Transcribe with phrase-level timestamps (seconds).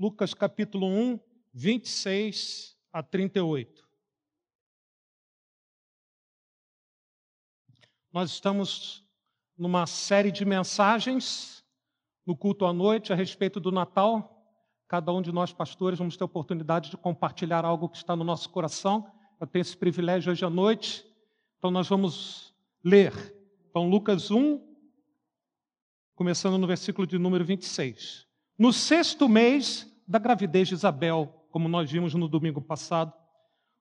[0.00, 1.20] Lucas capítulo 1,
[1.52, 3.86] 26 a 38.
[8.10, 9.06] Nós estamos
[9.58, 11.62] numa série de mensagens
[12.24, 14.42] no culto à noite a respeito do Natal.
[14.88, 18.24] Cada um de nós, pastores, vamos ter a oportunidade de compartilhar algo que está no
[18.24, 19.06] nosso coração.
[19.38, 21.04] Eu tenho esse privilégio hoje à noite.
[21.58, 23.12] Então, nós vamos ler.
[23.68, 24.66] Então, Lucas 1,
[26.14, 28.26] começando no versículo de número 26.
[28.58, 33.12] No sexto mês da gravidez de Isabel, como nós vimos no domingo passado,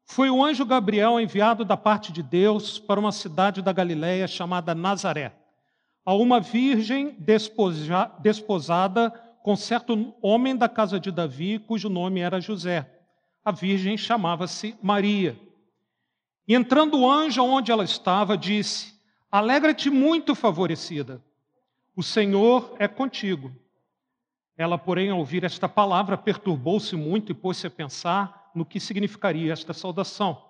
[0.05, 4.75] foi o anjo Gabriel enviado da parte de Deus para uma cidade da Galiléia chamada
[4.75, 5.33] Nazaré,
[6.05, 7.17] a uma virgem
[8.19, 9.09] desposada
[9.43, 12.87] com certo homem da casa de Davi, cujo nome era José.
[13.43, 15.35] A virgem chamava-se Maria.
[16.47, 18.93] E entrando o anjo onde ela estava, disse:
[19.31, 21.23] Alegra-te muito, favorecida
[21.99, 23.51] o Senhor é contigo.
[24.59, 29.53] Ela, porém, ao ouvir esta palavra, perturbou-se muito e pôs-se a pensar no que significaria
[29.53, 30.43] esta saudação.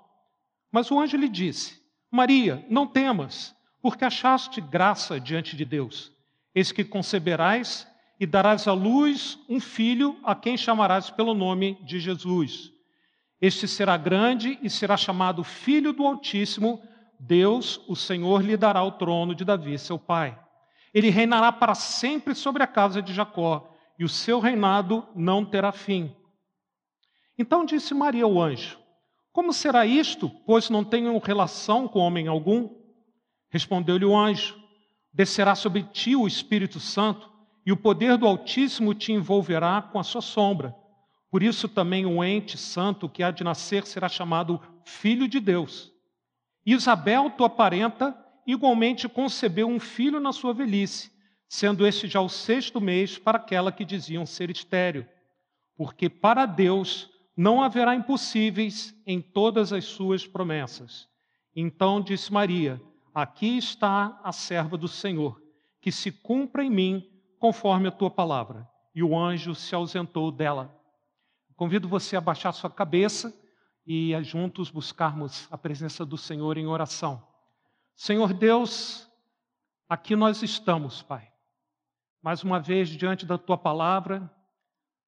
[0.72, 6.12] Mas o anjo lhe disse: Maria, não temas, porque achaste graça diante de Deus.
[6.56, 7.88] Eis que conceberás
[8.20, 12.74] e darás à luz um filho a quem chamarás pelo nome de Jesus.
[13.40, 16.82] Este será grande e será chamado Filho do Altíssimo.
[17.20, 20.36] Deus, o Senhor, lhe dará o trono de Davi, seu pai
[20.94, 23.69] ele reinará para sempre sobre a casa de Jacó,
[24.00, 26.16] e o seu reinado não terá fim.
[27.38, 28.80] Então disse Maria ao anjo:
[29.34, 32.70] Como será isto, pois não tenho relação com homem algum?
[33.50, 34.58] Respondeu-lhe o anjo:
[35.14, 37.30] Descerá sobre ti o Espírito Santo,
[37.66, 40.74] e o poder do Altíssimo te envolverá com a sua sombra.
[41.30, 45.92] Por isso também o ente santo que há de nascer será chamado Filho de Deus.
[46.66, 51.12] Isabel, tua parenta, igualmente concebeu um filho na sua velhice,
[51.50, 55.06] sendo este já o sexto mês para aquela que diziam ser estéril.
[55.76, 61.10] Porque para Deus não haverá impossíveis em todas as suas promessas.
[61.56, 62.80] Então disse Maria:
[63.14, 65.42] Aqui está a serva do Senhor,
[65.82, 67.10] que se cumpra em mim
[67.40, 68.70] conforme a tua palavra.
[68.94, 70.76] E o anjo se ausentou dela.
[71.56, 73.34] Convido você a baixar sua cabeça
[73.86, 77.26] e a juntos buscarmos a presença do Senhor em oração.
[77.96, 79.10] Senhor Deus,
[79.88, 81.29] aqui nós estamos, Pai.
[82.22, 84.30] Mais uma vez diante da tua palavra,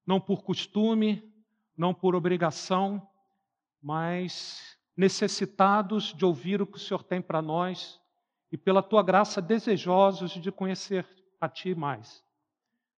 [0.06, 1.22] não por costume,
[1.76, 3.06] não por obrigação,
[3.82, 8.00] mas necessitados de ouvir o que o Senhor tem para nós
[8.50, 11.06] e pela tua graça desejosos de conhecer
[11.40, 12.24] a ti mais.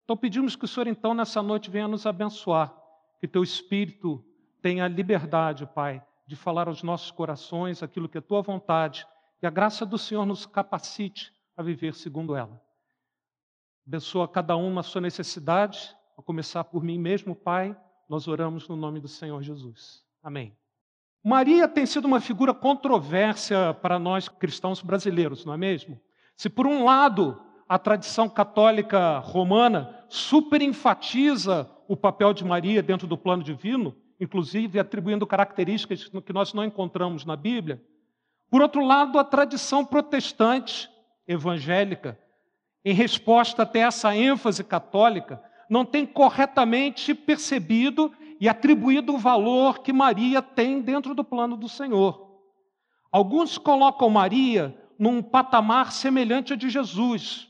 [0.03, 2.75] Então pedimos que o Senhor então nessa noite venha nos abençoar,
[3.19, 4.23] que teu espírito
[4.61, 9.05] tenha liberdade, Pai, de falar aos nossos corações aquilo que é tua vontade
[9.43, 12.61] que a graça do Senhor nos capacite a viver segundo ela.
[13.85, 17.75] Abençoa cada um na sua necessidade, a começar por mim mesmo, Pai.
[18.07, 20.03] Nós oramos no nome do Senhor Jesus.
[20.21, 20.55] Amém.
[21.23, 25.99] Maria tem sido uma figura controvérsia para nós cristãos brasileiros, não é mesmo?
[26.35, 33.07] Se por um lado a tradição católica romana super enfatiza o papel de Maria dentro
[33.07, 37.81] do plano divino, inclusive atribuindo características que nós não encontramos na Bíblia,
[38.49, 40.87] por outro lado, a tradição protestante
[41.27, 42.19] evangélica,
[42.85, 49.93] em resposta até essa ênfase católica, não tem corretamente percebido e atribuído o valor que
[49.93, 52.41] Maria tem dentro do plano do Senhor.
[53.11, 57.47] Alguns colocam Maria num patamar semelhante a de Jesus.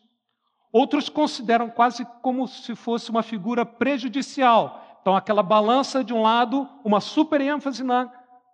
[0.72, 5.00] Outros consideram quase como se fosse uma figura prejudicial.
[5.02, 8.12] Então, aquela balança de um lado, uma super ênfase na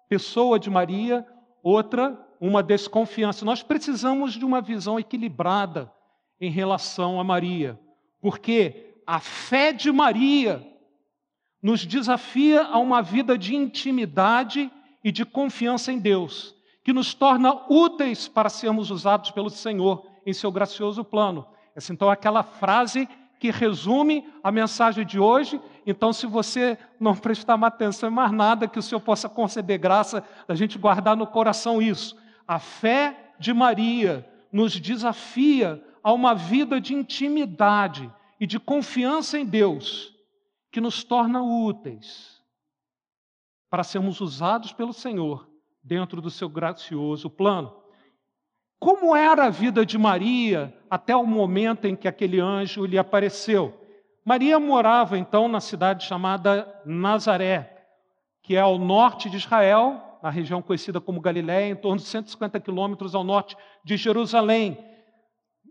[0.07, 1.25] pessoa de Maria,
[1.61, 3.44] outra uma desconfiança.
[3.44, 5.91] Nós precisamos de uma visão equilibrada
[6.40, 7.80] em relação a Maria,
[8.22, 10.66] porque a fé de Maria
[11.62, 14.72] nos desafia a uma vida de intimidade
[15.04, 20.34] e de confiança em Deus, que nos torna úteis para sermos usados pelo Senhor em
[20.34, 21.46] seu gracioso plano.
[21.76, 23.08] Essa então é aquela frase
[23.40, 25.60] que resume a mensagem de hoje.
[25.86, 30.24] Então, se você não prestar atenção em mais nada, que o Senhor possa conceder graça
[30.47, 32.18] da gente guardar no coração isso.
[32.47, 39.46] A fé de Maria nos desafia a uma vida de intimidade e de confiança em
[39.46, 40.13] Deus,
[40.72, 42.40] que nos torna úteis
[43.69, 45.49] para sermos usados pelo Senhor
[45.84, 47.75] dentro do seu gracioso plano.
[48.79, 53.78] Como era a vida de Maria até o momento em que aquele anjo lhe apareceu?
[54.23, 57.87] Maria morava então na cidade chamada Nazaré,
[58.41, 62.59] que é ao norte de Israel, na região conhecida como Galiléia, em torno de 150
[62.59, 64.78] quilômetros ao norte de Jerusalém.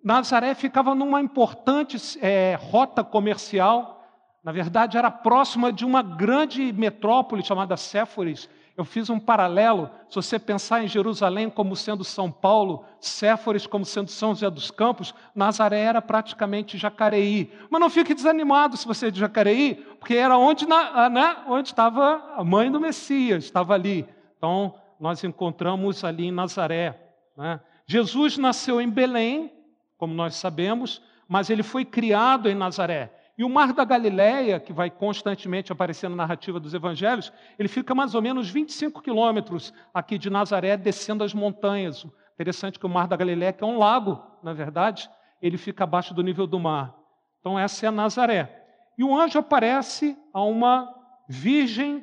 [0.08, 3.96] Nazaré ficava numa importante é, rota comercial,
[4.42, 8.48] Na verdade, era próxima de uma grande metrópole chamada Séforis.
[8.74, 9.90] Eu fiz um paralelo.
[10.08, 14.70] Se você pensar em Jerusalém como sendo São Paulo, Séforis como sendo São José dos
[14.70, 17.52] Campos, Nazaré era praticamente Jacareí.
[17.68, 22.32] Mas não fique desanimado se você é de Jacareí, porque era onde, né, onde estava
[22.34, 24.08] a mãe do Messias, estava ali.
[24.38, 26.98] Então, nós encontramos ali em Nazaré.
[27.36, 27.60] Né?
[27.86, 29.57] Jesus nasceu em Belém,
[29.98, 33.12] como nós sabemos, mas ele foi criado em Nazaré.
[33.36, 37.94] E o Mar da Galileia, que vai constantemente aparecer na narrativa dos evangelhos, ele fica
[37.94, 42.06] mais ou menos 25 quilômetros aqui de Nazaré, descendo as montanhas.
[42.34, 45.10] Interessante que o Mar da Galileia, que é um lago, na verdade,
[45.40, 46.96] ele fica abaixo do nível do mar.
[47.38, 48.64] Então, essa é Nazaré.
[48.96, 50.92] E o anjo aparece a uma
[51.28, 52.02] virgem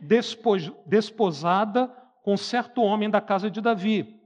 [0.85, 1.87] desposada
[2.23, 4.19] com certo homem da casa de Davi.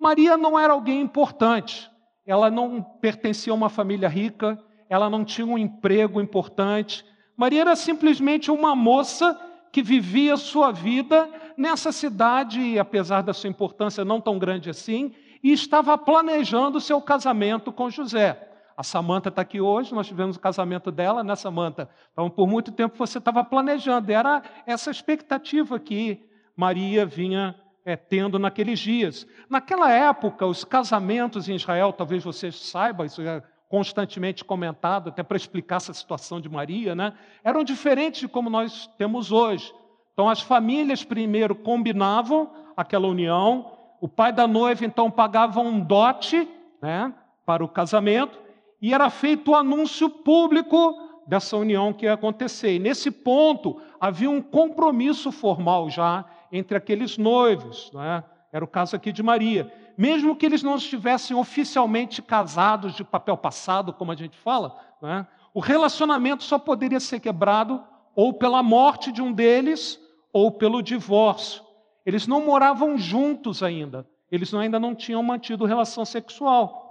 [0.00, 1.90] Maria não era alguém importante,
[2.26, 4.58] ela não pertencia a uma família rica,
[4.88, 7.04] ela não tinha um emprego importante.
[7.36, 9.38] Maria era simplesmente uma moça
[9.72, 15.12] que vivia sua vida nessa cidade, apesar da sua importância não tão grande assim,
[15.42, 18.42] e estava planejando seu casamento com José.
[18.76, 21.88] A Samanta está aqui hoje, nós tivemos o casamento dela, né, Samanta?
[22.12, 27.54] Então, por muito tempo você estava planejando, era essa expectativa que Maria vinha
[27.86, 29.24] é, tendo naqueles dias.
[29.48, 35.36] Naquela época, os casamentos em Israel, talvez você saiba, isso é constantemente comentado, até para
[35.36, 37.12] explicar essa situação de Maria, né?
[37.44, 39.72] eram diferentes de como nós temos hoje.
[40.12, 46.48] Então, as famílias primeiro combinavam aquela união, o pai da noiva então pagava um dote
[46.82, 47.12] né,
[47.44, 48.38] para o casamento,
[48.82, 50.94] e era feito o anúncio público
[51.26, 52.74] dessa união que ia acontecer.
[52.74, 57.90] E nesse ponto havia um compromisso formal já entre aqueles noivos.
[57.92, 58.22] Né?
[58.52, 63.36] Era o caso aqui de Maria mesmo que eles não estivessem oficialmente casados de papel
[63.36, 67.82] passado, como a gente fala, né, o relacionamento só poderia ser quebrado
[68.14, 69.98] ou pela morte de um deles
[70.32, 71.62] ou pelo divórcio.
[72.04, 76.84] Eles não moravam juntos ainda, eles ainda não tinham mantido relação sexual.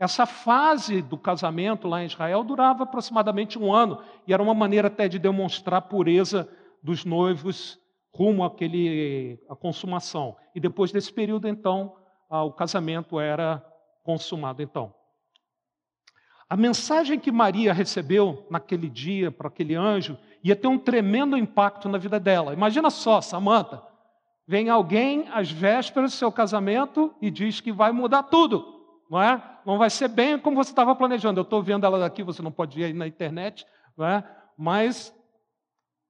[0.00, 4.88] Essa fase do casamento lá em Israel durava aproximadamente um ano e era uma maneira
[4.88, 6.48] até de demonstrar a pureza
[6.82, 7.78] dos noivos
[8.18, 10.36] rumo àquele, à consumação.
[10.52, 11.94] E depois desse período, então,
[12.28, 13.64] o casamento era
[14.02, 14.60] consumado.
[14.60, 14.92] Então,
[16.50, 21.88] a mensagem que Maria recebeu naquele dia para aquele anjo ia ter um tremendo impacto
[21.88, 22.52] na vida dela.
[22.52, 23.80] Imagina só, Samanta,
[24.48, 28.64] vem alguém às vésperas do seu casamento e diz que vai mudar tudo,
[29.08, 29.40] não é?
[29.64, 31.38] Não vai ser bem como você estava planejando.
[31.38, 33.64] Eu estou vendo ela daqui, você não pode ir na internet,
[33.96, 34.24] não é?
[34.56, 35.14] Mas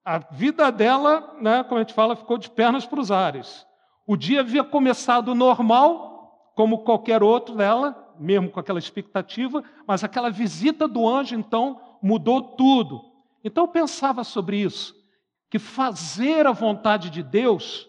[0.08, 3.66] a vida dela, né, como a gente fala, ficou de pernas para os ares.
[4.06, 10.30] O dia havia começado normal, como qualquer outro dela, mesmo com aquela expectativa, mas aquela
[10.30, 13.02] visita do anjo, então, mudou tudo.
[13.44, 14.94] Então eu pensava sobre isso,
[15.50, 17.86] que fazer a vontade de Deus,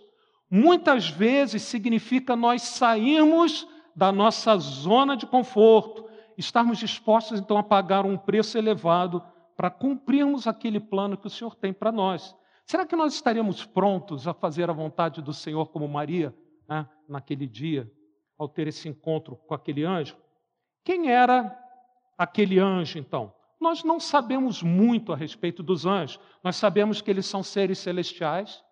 [0.52, 6.04] muitas vezes significa nós sairmos da nossa zona de conforto,
[6.38, 9.24] estarmos dispostos então a pagar um preço elevado
[9.60, 12.34] para cumprirmos aquele plano que o Senhor tem para nós.
[12.66, 16.34] Será que nós estaríamos prontos a fazer a vontade do Senhor como Maria,
[16.66, 17.92] né, naquele dia,
[18.38, 20.16] ao ter esse encontro com aquele anjo?
[20.82, 21.54] Quem era
[22.18, 23.34] aquele anjo, então?
[23.60, 26.22] Nós não sabemos muito a respeito dos anjos.
[26.42, 28.64] Nós sabemos que eles são seres celestiais,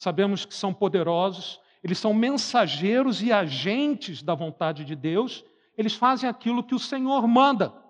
[0.00, 5.44] sabemos que são poderosos, eles são mensageiros e agentes da vontade de Deus,
[5.78, 7.83] eles fazem aquilo que o Senhor manda.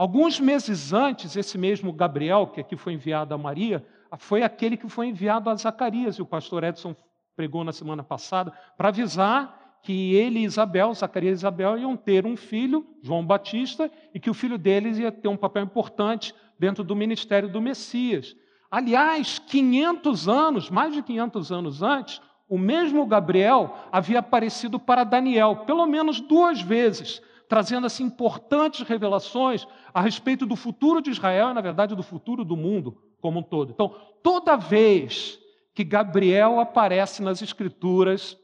[0.00, 4.88] Alguns meses antes, esse mesmo Gabriel, que aqui foi enviado a Maria, foi aquele que
[4.88, 6.96] foi enviado a Zacarias, e o pastor Edson
[7.36, 12.24] pregou na semana passada, para avisar que ele e Isabel, Zacarias e Isabel, iam ter
[12.24, 16.82] um filho, João Batista, e que o filho deles ia ter um papel importante dentro
[16.82, 18.34] do ministério do Messias.
[18.70, 25.56] Aliás, 500 anos, mais de 500 anos antes, o mesmo Gabriel havia aparecido para Daniel,
[25.66, 31.52] pelo menos duas vezes, trazendo assim importantes revelações a respeito do futuro de Israel e,
[31.52, 33.72] na verdade, do futuro do mundo como um todo.
[33.72, 33.92] Então,
[34.22, 35.36] toda vez
[35.74, 38.38] que Gabriel aparece nas Escrituras,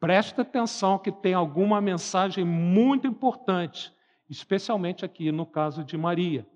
[0.00, 3.92] presta atenção que tem alguma mensagem muito importante,
[4.30, 6.46] especialmente aqui no caso de Maria.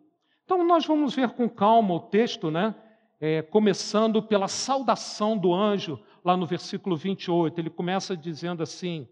[0.46, 2.74] Então, nós vamos ver com calma o texto, né?
[3.20, 7.60] É, começando pela saudação do anjo, lá no versículo 28.
[7.60, 9.06] Ele começa dizendo assim: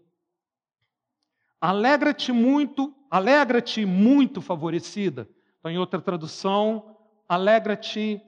[1.59, 5.27] Alegra-te muito, alegra-te muito favorecida.
[5.59, 6.95] Então, em outra tradução,
[7.27, 8.21] alegra-te,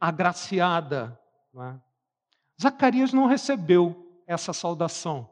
[0.00, 1.18] agraciada.
[1.52, 1.80] Não é?
[2.60, 5.28] Zacarias não recebeu essa saudação.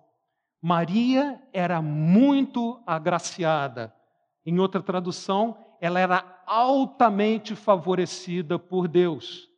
[0.61, 3.95] Maria era muito agraciada.
[4.45, 9.49] Em outra tradução, ela era altamente favorecida por Deus.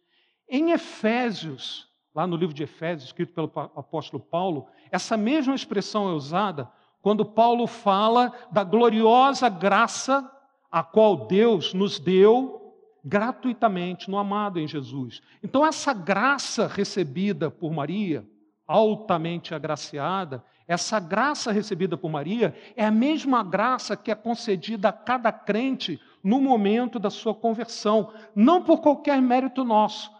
[0.48, 6.12] Em Efésios, lá no livro de Efésios, escrito pelo apóstolo Paulo, essa mesma expressão é
[6.12, 6.70] usada
[7.02, 10.30] quando Paulo fala da gloriosa graça
[10.70, 12.62] a qual Deus nos deu
[13.04, 15.20] gratuitamente no amado em Jesus.
[15.42, 18.24] Então, essa graça recebida por Maria,
[18.66, 24.92] altamente agraciada, essa graça recebida por Maria é a mesma graça que é concedida a
[24.92, 30.10] cada crente no momento da sua conversão, não por qualquer mérito nosso.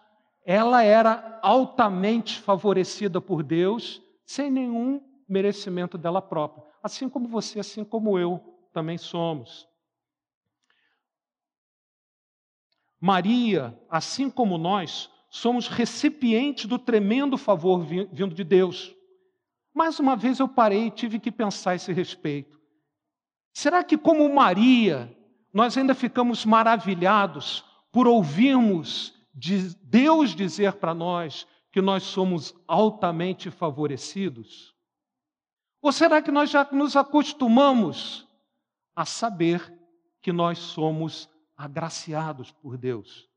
[0.45, 6.72] Ela era altamente favorecida por Deus, sem nenhum merecimento dela própria.
[6.83, 8.39] Assim como você, assim como eu
[8.73, 9.69] também somos.
[13.01, 18.95] Maria, assim como nós, somos recipientes do tremendo favor vindo de Deus.
[19.75, 22.61] Mais uma vez eu parei e tive que pensar a esse respeito.
[23.53, 25.15] Será que, como Maria,
[25.53, 33.51] nós ainda ficamos maravilhados por ouvirmos de Deus dizer para nós que nós somos altamente
[33.51, 34.72] favorecidos?
[35.83, 38.27] Ou será que nós já nos acostumamos
[38.95, 39.77] a saber
[40.21, 43.29] que nós somos agraciados por Deus?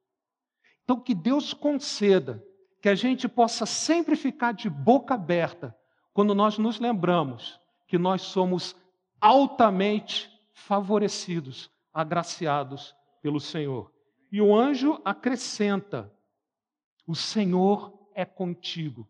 [0.84, 2.46] Então, que Deus conceda
[2.80, 5.76] que a gente possa sempre ficar de boca aberta
[6.14, 8.76] quando nós nos lembramos que nós somos
[9.20, 13.92] altamente favorecidos, agraciados pelo Senhor.
[14.32, 16.14] E o anjo acrescenta:
[17.08, 19.08] O Senhor é contigo.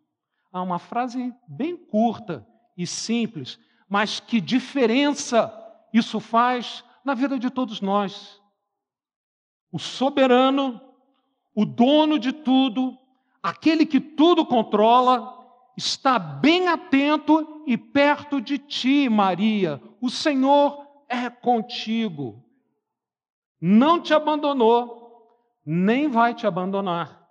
[0.54, 5.53] Há uma frase bem curta e simples, mas que diferença
[5.94, 8.41] isso faz na vida de todos nós.
[9.72, 10.82] O soberano,
[11.53, 12.98] o dono de tudo,
[13.41, 15.34] aquele que tudo controla,
[15.77, 19.82] está bem atento e perto de ti, Maria.
[20.01, 22.44] O Senhor é contigo.
[23.60, 25.05] Não te abandonou,
[25.65, 27.25] nem vai te abandonar.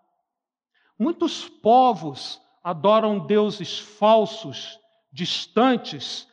[0.99, 4.79] Muitos povos adoram deuses falsos,
[5.15, 6.29] distantes,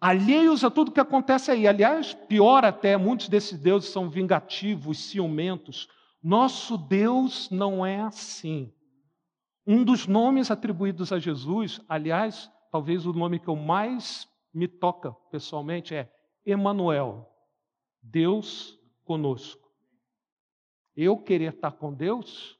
[0.00, 1.68] alheios a tudo que acontece aí.
[1.68, 5.86] Aliás, pior até, muitos desses deuses são vingativos, ciumentos.
[6.22, 8.72] Nosso Deus não é assim.
[9.66, 15.12] Um dos nomes atribuídos a Jesus, aliás, talvez o nome que eu mais me toca
[15.30, 16.10] pessoalmente é
[16.46, 17.30] Emanuel,
[18.02, 19.70] Deus conosco.
[20.96, 22.58] Eu querer estar com Deus,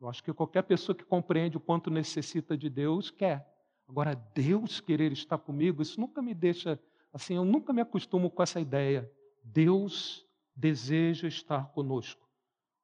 [0.00, 3.49] eu acho que qualquer pessoa que compreende o quanto necessita de Deus quer.
[3.90, 6.78] Agora, Deus querer estar comigo, isso nunca me deixa
[7.12, 9.10] assim, eu nunca me acostumo com essa ideia.
[9.42, 12.24] Deus deseja estar conosco.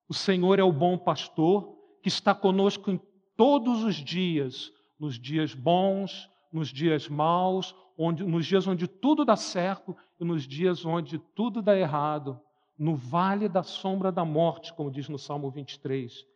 [0.09, 3.01] O Senhor é o bom pastor que está conosco em
[3.37, 9.37] todos os dias, nos dias bons, nos dias maus, onde, nos dias onde tudo dá
[9.37, 12.41] certo e nos dias onde tudo dá errado,
[12.77, 16.27] no vale da sombra da morte, como diz no Salmo 23.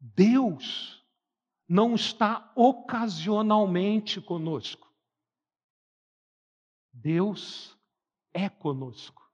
[0.00, 1.04] Deus
[1.68, 4.90] não está ocasionalmente conosco.
[6.92, 7.76] Deus
[8.32, 9.28] é conosco.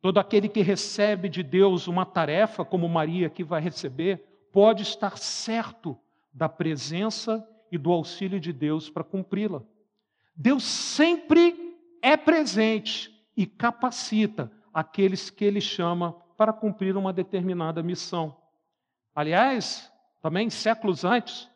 [0.00, 5.16] Todo aquele que recebe de Deus uma tarefa, como Maria que vai receber, pode estar
[5.16, 5.98] certo
[6.32, 9.62] da presença e do auxílio de Deus para cumpri-la.
[10.36, 18.36] Deus sempre é presente e capacita aqueles que Ele chama para cumprir uma determinada missão.
[19.14, 19.90] Aliás,
[20.20, 21.48] também séculos antes,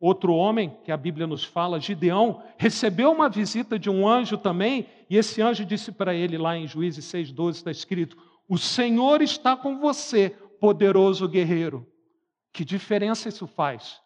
[0.00, 4.86] outro homem que a Bíblia nos fala, Gideão, recebeu uma visita de um anjo também,
[5.08, 8.16] e esse anjo disse para ele lá em Juízes 6,12 está escrito:
[8.48, 10.30] O Senhor está com você,
[10.60, 11.86] poderoso guerreiro.
[12.52, 14.00] Que diferença isso faz?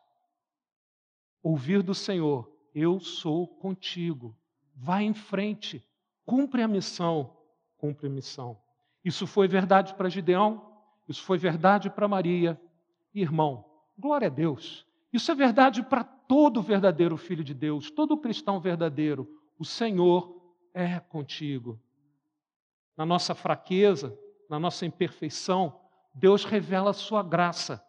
[1.42, 4.36] Ouvir do Senhor, eu sou contigo.
[4.74, 5.84] Vai em frente,
[6.24, 7.36] cumpre a missão,
[7.76, 8.58] cumpre a missão.
[9.04, 10.72] Isso foi verdade para Gideão,
[11.08, 12.60] isso foi verdade para Maria,
[13.20, 13.64] Irmão,
[13.98, 14.86] glória a Deus.
[15.12, 19.28] Isso é verdade para todo verdadeiro filho de Deus, todo cristão verdadeiro.
[19.58, 21.80] O Senhor é contigo.
[22.96, 24.16] Na nossa fraqueza,
[24.48, 25.80] na nossa imperfeição,
[26.14, 27.84] Deus revela a sua graça,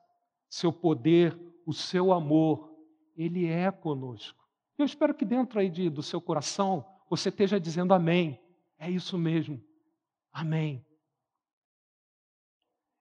[0.50, 2.76] seu poder, o seu amor.
[3.16, 4.48] Ele é conosco.
[4.78, 8.40] Eu espero que dentro aí de, do seu coração você esteja dizendo amém.
[8.78, 9.62] É isso mesmo.
[10.32, 10.86] Amém.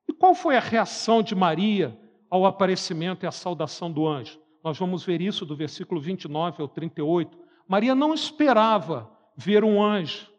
[0.09, 1.97] E qual foi a reação de Maria
[2.31, 4.39] ao aparecimento e à saudação do anjo.
[4.63, 7.39] Nós vamos ver isso do versículo 29 ao 38.
[7.67, 10.31] Maria não esperava ver um anjo,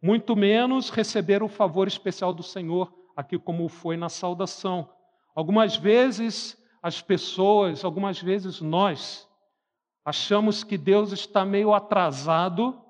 [0.00, 4.88] muito menos receber o favor especial do Senhor, aqui como foi na saudação.
[5.34, 9.28] Algumas vezes as pessoas, algumas vezes nós,
[10.04, 12.80] achamos que Deus está meio atrasado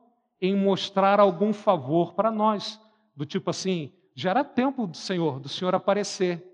[0.40, 2.80] em mostrar algum favor para nós.
[3.16, 6.46] do tipo assim, já era tempo do Senhor, do Senhor aparecer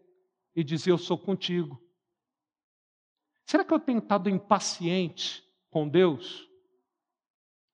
[0.54, 1.80] e dizer: Eu sou contigo.
[3.44, 6.48] Será que eu tenho estado impaciente com Deus,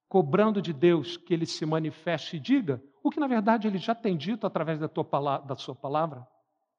[0.08, 3.94] cobrando de Deus que Ele se manifeste e diga o que na verdade Ele já
[3.94, 6.26] tem dito através da, tua da Sua palavra?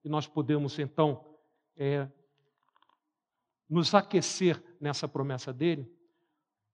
[0.03, 1.25] E nós podemos então
[1.75, 2.07] é,
[3.69, 5.91] nos aquecer nessa promessa dele?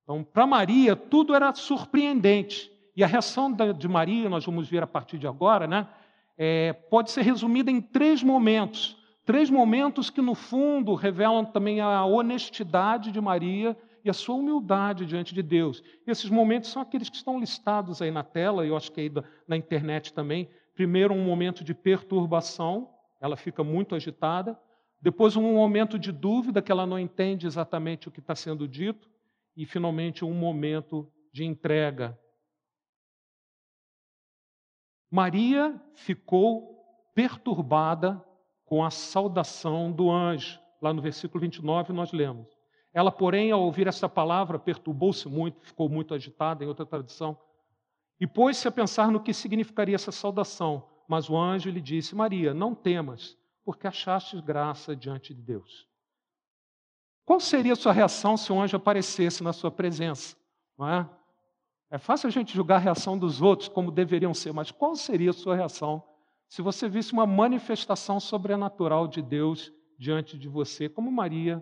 [0.04, 2.72] Então, para Maria, tudo era surpreendente.
[2.96, 5.90] E a reação de Maria, nós vamos ver a partir de agora, né,
[6.38, 8.98] é, pode ser resumida em três momentos.
[9.26, 15.04] Três momentos que, no fundo, revelam também a honestidade de Maria e a sua humildade
[15.04, 15.82] diante de Deus.
[16.06, 19.02] E esses momentos são aqueles que estão listados aí na tela, e eu acho que
[19.02, 19.12] aí
[19.48, 20.48] na internet também.
[20.76, 24.60] Primeiro, um momento de perturbação, ela fica muito agitada.
[25.02, 29.10] Depois, um momento de dúvida, que ela não entende exatamente o que está sendo dito.
[29.58, 32.16] E, finalmente, um momento de entrega.
[35.10, 36.76] Maria ficou
[37.16, 38.24] perturbada
[38.66, 40.60] com a saudação do anjo.
[40.82, 42.48] Lá no versículo 29 nós lemos.
[42.94, 47.38] Ela, porém, ao ouvir essa palavra, perturbou-se muito, ficou muito agitada, em outra tradição,
[48.20, 50.88] e pôs-se a pensar no que significaria essa saudação.
[51.08, 55.88] Mas o anjo lhe disse: Maria, não temas, porque achaste graça diante de Deus.
[57.26, 60.38] Qual seria a sua reação se um anjo aparecesse na sua presença?
[60.78, 61.10] Não é?
[61.90, 65.32] é fácil a gente julgar a reação dos outros como deveriam ser, mas qual seria
[65.32, 66.04] a sua reação
[66.56, 71.62] se você visse uma manifestação sobrenatural de Deus diante de você, como Maria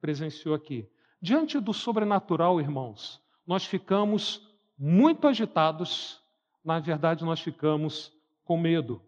[0.00, 0.90] presenciou aqui?
[1.22, 4.44] Diante do sobrenatural, irmãos, nós ficamos
[4.76, 6.20] muito agitados,
[6.64, 8.12] na verdade, nós ficamos
[8.42, 9.00] com medo.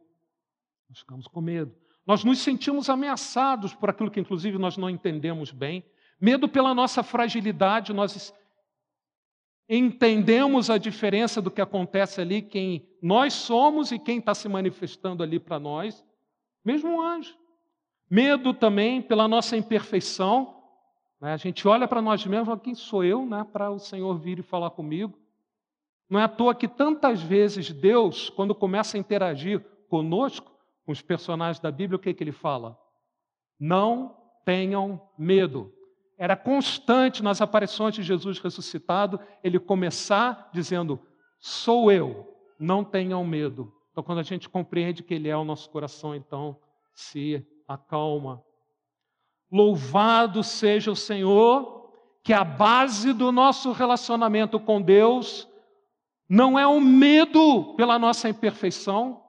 [0.89, 1.75] Nós ficamos com medo.
[2.07, 5.85] Nós nos sentimos ameaçados por aquilo que, inclusive, nós não entendemos bem.
[6.21, 8.33] Medo pela nossa fragilidade, nós
[9.69, 15.23] entendemos a diferença do que acontece ali, quem nós somos e quem está se manifestando
[15.23, 16.05] ali para nós,
[16.65, 17.37] mesmo um anjo.
[18.11, 20.63] Medo também pela nossa imperfeição.
[21.21, 21.33] Né?
[21.33, 24.19] A gente olha para nós mesmos e fala, quem sou eu né, para o Senhor
[24.19, 25.19] vir e falar comigo?
[26.09, 30.51] Não é à toa que tantas vezes Deus, quando começa a interagir conosco,
[30.87, 32.79] com os personagens da Bíblia, o que, que ele fala?
[33.61, 35.71] Não tenham medo.
[36.19, 41.01] Era constante nas aparições de Jesus ressuscitado ele começar dizendo:
[41.39, 43.73] Sou eu, não tenham medo.
[43.93, 46.59] Então, quando a gente compreende que Ele é o nosso coração, então
[46.93, 48.43] se acalma.
[49.51, 51.93] Louvado seja o Senhor,
[52.25, 55.49] que a base do nosso relacionamento com Deus
[56.29, 59.23] não é o medo pela nossa imperfeição,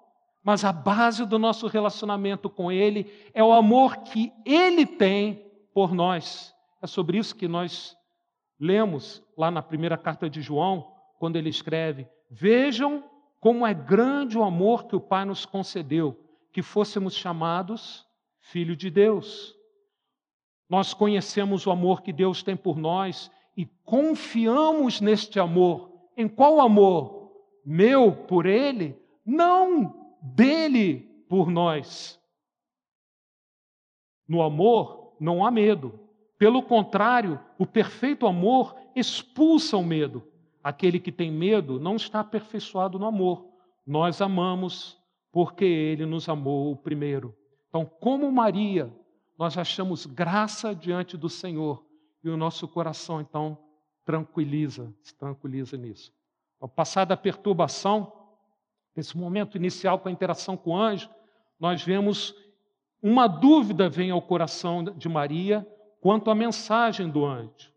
[0.44, 5.94] mas a base do nosso relacionamento com Ele é o amor que Ele tem por
[5.94, 6.54] nós.
[6.82, 7.98] É sobre isso que nós
[8.60, 13.04] lemos lá na primeira carta de João, quando ele escreve: Vejam
[13.40, 16.20] como é grande o amor que o Pai nos concedeu,
[16.52, 18.08] que fôssemos chamados
[18.40, 19.56] filho de Deus.
[20.70, 25.92] Nós conhecemos o amor que Deus tem por nós e confiamos neste amor.
[26.16, 27.32] Em qual amor?
[27.66, 29.00] Meu por Ele?
[29.26, 32.20] Não dele por nós.
[34.28, 36.09] No amor não há medo.
[36.40, 40.24] Pelo contrário, o perfeito amor expulsa o medo.
[40.64, 43.46] Aquele que tem medo não está aperfeiçoado no amor.
[43.86, 44.98] Nós amamos
[45.34, 47.36] porque ele nos amou primeiro.
[47.68, 48.90] Então, como Maria,
[49.38, 51.86] nós achamos graça diante do Senhor
[52.24, 53.58] e o nosso coração então
[54.06, 56.14] tranquiliza, se tranquiliza nisso.
[56.60, 58.14] Ao passar da perturbação,
[58.96, 61.10] nesse momento inicial com a interação com o anjo,
[61.60, 62.34] nós vemos
[63.04, 65.68] uma dúvida vem ao coração de Maria
[66.00, 67.72] quanto à mensagem do anjo.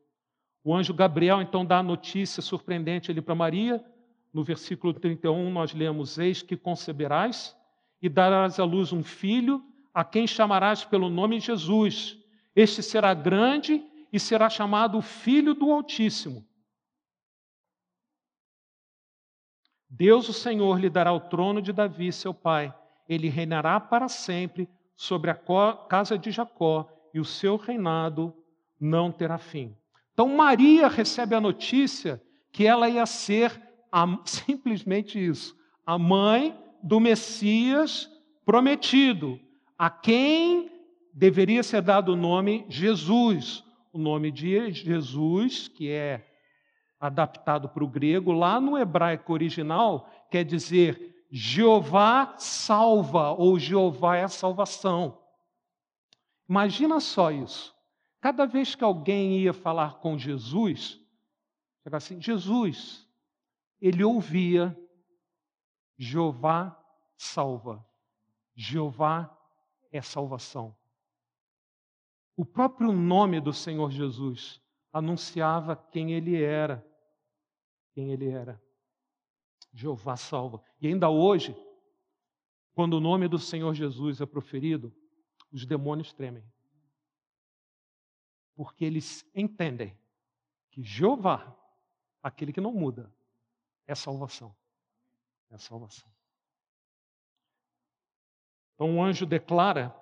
[0.64, 3.84] O anjo Gabriel então dá a notícia surpreendente ali para Maria.
[4.32, 7.56] No versículo 31 nós lemos: Eis que conceberás
[8.00, 12.18] e darás à luz um filho, a quem chamarás pelo nome Jesus.
[12.54, 16.46] Este será grande e será chamado Filho do Altíssimo.
[19.88, 22.74] Deus, o Senhor, lhe dará o trono de Davi, seu pai.
[23.08, 25.34] Ele reinará para sempre sobre a
[25.88, 28.34] casa de Jacó e o seu reinado
[28.80, 29.76] não terá fim.
[30.12, 36.98] Então Maria recebe a notícia que ela ia ser a, simplesmente isso, a mãe do
[36.98, 38.10] Messias
[38.44, 39.38] prometido,
[39.78, 40.70] a quem
[41.12, 43.64] deveria ser dado o nome Jesus.
[43.92, 46.26] O nome de Jesus, que é
[46.98, 54.24] adaptado para o grego, lá no hebraico original, quer dizer Jeová salva, ou Jeová é
[54.24, 55.18] a salvação.
[56.52, 57.74] Imagina só isso.
[58.20, 61.00] Cada vez que alguém ia falar com Jesus,
[61.78, 63.08] chegava assim: Jesus,
[63.80, 64.78] ele ouvia
[65.96, 66.78] Jeová
[67.16, 67.82] salva.
[68.54, 69.34] Jeová
[69.90, 70.76] é salvação.
[72.36, 74.60] O próprio nome do Senhor Jesus
[74.92, 76.86] anunciava quem ele era.
[77.94, 78.62] Quem ele era.
[79.72, 80.62] Jeová salva.
[80.78, 81.56] E ainda hoje,
[82.74, 84.94] quando o nome do Senhor Jesus é proferido,
[85.52, 86.42] os demônios tremem.
[88.54, 89.96] Porque eles entendem
[90.70, 91.54] que Jeová,
[92.22, 93.12] aquele que não muda,
[93.86, 94.54] é salvação.
[95.50, 96.08] É salvação.
[98.74, 99.94] Então o anjo declara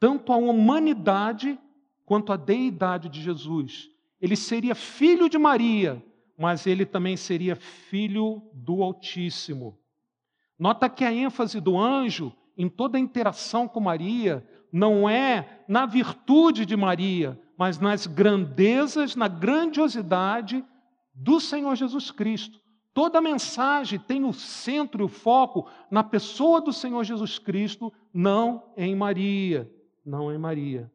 [0.00, 1.58] tanto a humanidade
[2.04, 3.90] quanto a deidade de Jesus.
[4.20, 6.04] Ele seria filho de Maria,
[6.36, 9.78] mas ele também seria filho do Altíssimo.
[10.58, 15.86] Nota que a ênfase do anjo em toda a interação com Maria não é na
[15.86, 20.64] virtude de Maria, mas nas grandezas, na grandiosidade
[21.14, 22.60] do Senhor Jesus Cristo.
[22.92, 28.72] Toda mensagem tem o centro e o foco na pessoa do Senhor Jesus Cristo, não
[28.76, 29.70] em Maria,
[30.04, 30.90] não em Maria.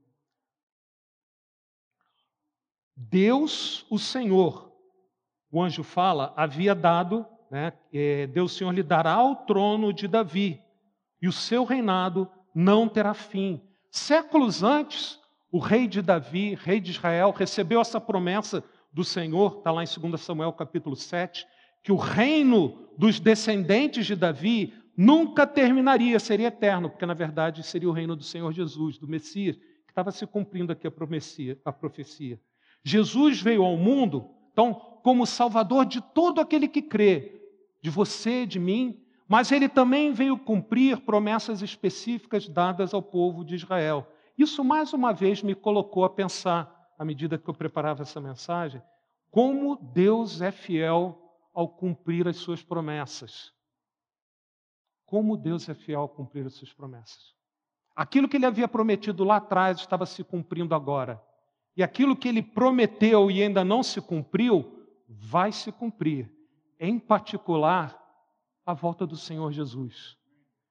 [2.95, 4.73] Deus, o Senhor,
[5.49, 10.05] o anjo fala, havia dado, né, é, Deus o Senhor lhe dará o trono de
[10.05, 10.61] Davi,
[11.21, 13.61] e o seu reinado não terá fim.
[13.91, 15.19] Séculos antes,
[15.51, 19.87] o rei de Davi, rei de Israel, recebeu essa promessa do Senhor, está lá em
[19.87, 21.45] 2 Samuel capítulo 7,
[21.83, 27.89] que o reino dos descendentes de Davi nunca terminaria, seria eterno, porque na verdade seria
[27.89, 32.39] o reino do Senhor Jesus, do Messias, que estava se cumprindo aqui a profecia.
[32.83, 37.41] Jesus veio ao mundo, então, como Salvador de todo aquele que crê,
[37.81, 38.99] de você, de mim,
[39.29, 44.11] mas ele também veio cumprir promessas específicas dadas ao povo de Israel.
[44.35, 48.81] Isso mais uma vez me colocou a pensar, à medida que eu preparava essa mensagem,
[49.29, 51.15] como Deus é fiel
[51.53, 53.53] ao cumprir as suas promessas.
[55.05, 57.35] Como Deus é fiel ao cumprir as suas promessas.
[57.95, 61.21] Aquilo que ele havia prometido lá atrás estava se cumprindo agora.
[61.77, 66.31] E aquilo que ele prometeu e ainda não se cumpriu, vai se cumprir.
[66.79, 68.08] Em particular,
[68.69, 70.15] a volta do Senhor Jesus.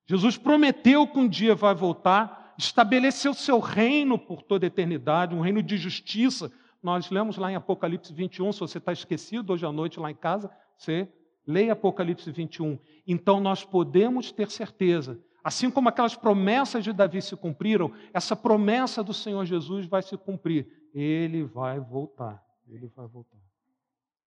[0.07, 5.41] Jesus prometeu que um dia vai voltar, estabeleceu seu reino por toda a eternidade, um
[5.41, 6.53] reino de justiça.
[6.81, 10.15] Nós lemos lá em Apocalipse 21, se você está esquecido hoje à noite lá em
[10.15, 11.13] casa, você
[11.45, 12.79] leia Apocalipse 21.
[13.05, 19.03] Então nós podemos ter certeza, assim como aquelas promessas de Davi se cumpriram, essa promessa
[19.03, 20.69] do Senhor Jesus vai se cumprir.
[20.95, 22.41] Ele vai voltar.
[22.69, 23.39] Ele vai voltar.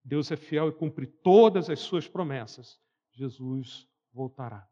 [0.03, 2.82] Deus é fiel e cumpre todas as suas promessas.
[3.13, 4.67] Jesus voltará.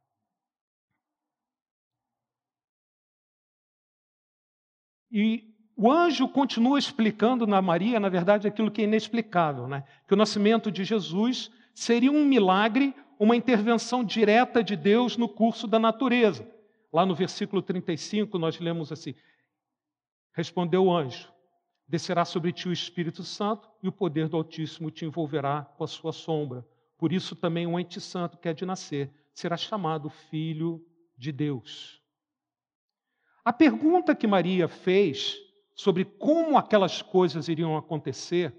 [5.11, 9.83] E o anjo continua explicando na Maria, na verdade, aquilo que é inexplicável, né?
[10.07, 15.67] Que o nascimento de Jesus seria um milagre, uma intervenção direta de Deus no curso
[15.67, 16.49] da natureza.
[16.91, 19.13] Lá no versículo 35, nós lemos assim:
[20.33, 21.31] Respondeu o anjo:
[21.87, 25.87] Descerá sobre ti o Espírito Santo e o poder do Altíssimo te envolverá com a
[25.87, 26.65] sua sombra.
[27.01, 30.85] Por isso também o ente santo que é de nascer será chamado filho
[31.17, 31.99] de Deus.
[33.43, 35.35] A pergunta que Maria fez
[35.73, 38.55] sobre como aquelas coisas iriam acontecer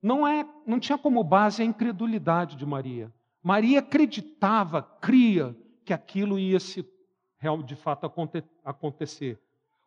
[0.00, 3.12] não, é, não tinha como base a incredulidade de Maria.
[3.42, 6.88] Maria acreditava, cria que aquilo ia se
[7.66, 8.08] de fato
[8.64, 9.36] acontecer.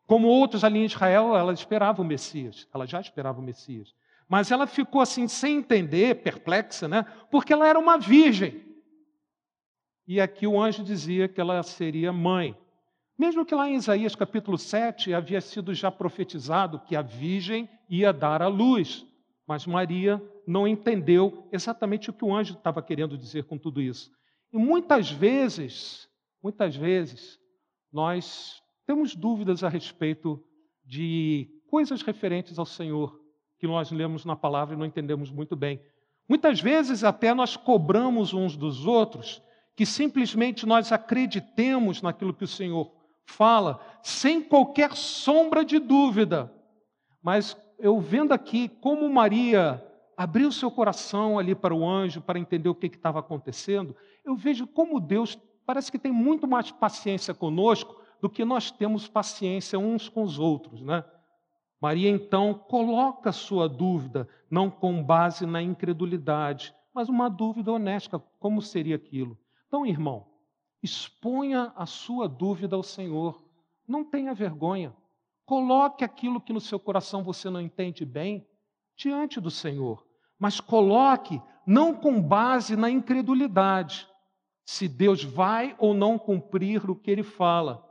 [0.06, 3.96] Como outros ali em Israel, ela esperava o Messias, ela já esperava o Messias.
[4.32, 7.04] Mas ela ficou assim, sem entender, perplexa, né?
[7.30, 8.63] Porque ela era uma virgem.
[10.08, 12.56] E aqui o anjo dizia que ela seria mãe.
[13.20, 18.13] Mesmo que lá em Isaías capítulo 7 havia sido já profetizado que a virgem ia
[18.13, 19.06] dar à luz.
[19.46, 24.10] Mas Maria não entendeu exatamente o que o anjo estava querendo dizer com tudo isso.
[24.54, 26.08] E muitas vezes,
[26.41, 27.38] muitas vezes,
[27.91, 30.41] nós temos dúvidas a respeito
[30.86, 33.21] de coisas referentes ao Senhor
[33.62, 35.80] que nós lemos na palavra e não entendemos muito bem.
[36.28, 39.39] Muitas vezes até nós cobramos uns dos outros
[39.76, 42.91] que simplesmente nós acreditemos naquilo que o Senhor
[43.24, 46.52] fala, sem qualquer sombra de dúvida.
[47.21, 49.80] Mas eu vendo aqui como Maria
[50.17, 53.95] abriu seu coração ali para o anjo, para entender o que estava acontecendo,
[54.26, 59.08] eu vejo como Deus parece que tem muito mais paciência conosco do que nós temos
[59.08, 61.04] paciência uns com os outros, né?
[61.82, 68.62] Maria então coloca sua dúvida, não com base na incredulidade, mas uma dúvida honesta, como
[68.62, 69.36] seria aquilo?
[69.67, 70.28] Então, irmão,
[70.84, 73.44] exponha a sua dúvida ao Senhor,
[73.88, 74.96] não tenha vergonha.
[75.46, 78.48] Coloque aquilo que no seu coração você não entende bem
[78.96, 80.06] diante do Senhor,
[80.38, 84.08] mas coloque não com base na incredulidade.
[84.65, 87.86] se Deus vai ou não cumprir o que ele fala.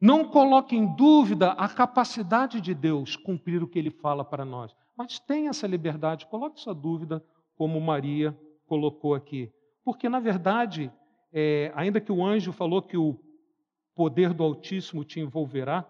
[0.00, 4.74] Não coloque em dúvida a capacidade de Deus cumprir o que ele fala para nós,
[4.96, 7.22] mas tenha essa liberdade, coloque sua dúvida,
[7.54, 9.52] como Maria colocou aqui.
[9.84, 10.90] Porque, na verdade,
[11.32, 13.20] é, ainda que o anjo falou que o
[13.94, 15.86] poder do Altíssimo te envolverá,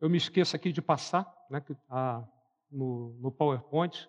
[0.00, 2.22] eu me esqueço aqui de passar né, a,
[2.70, 4.08] no, no PowerPoint.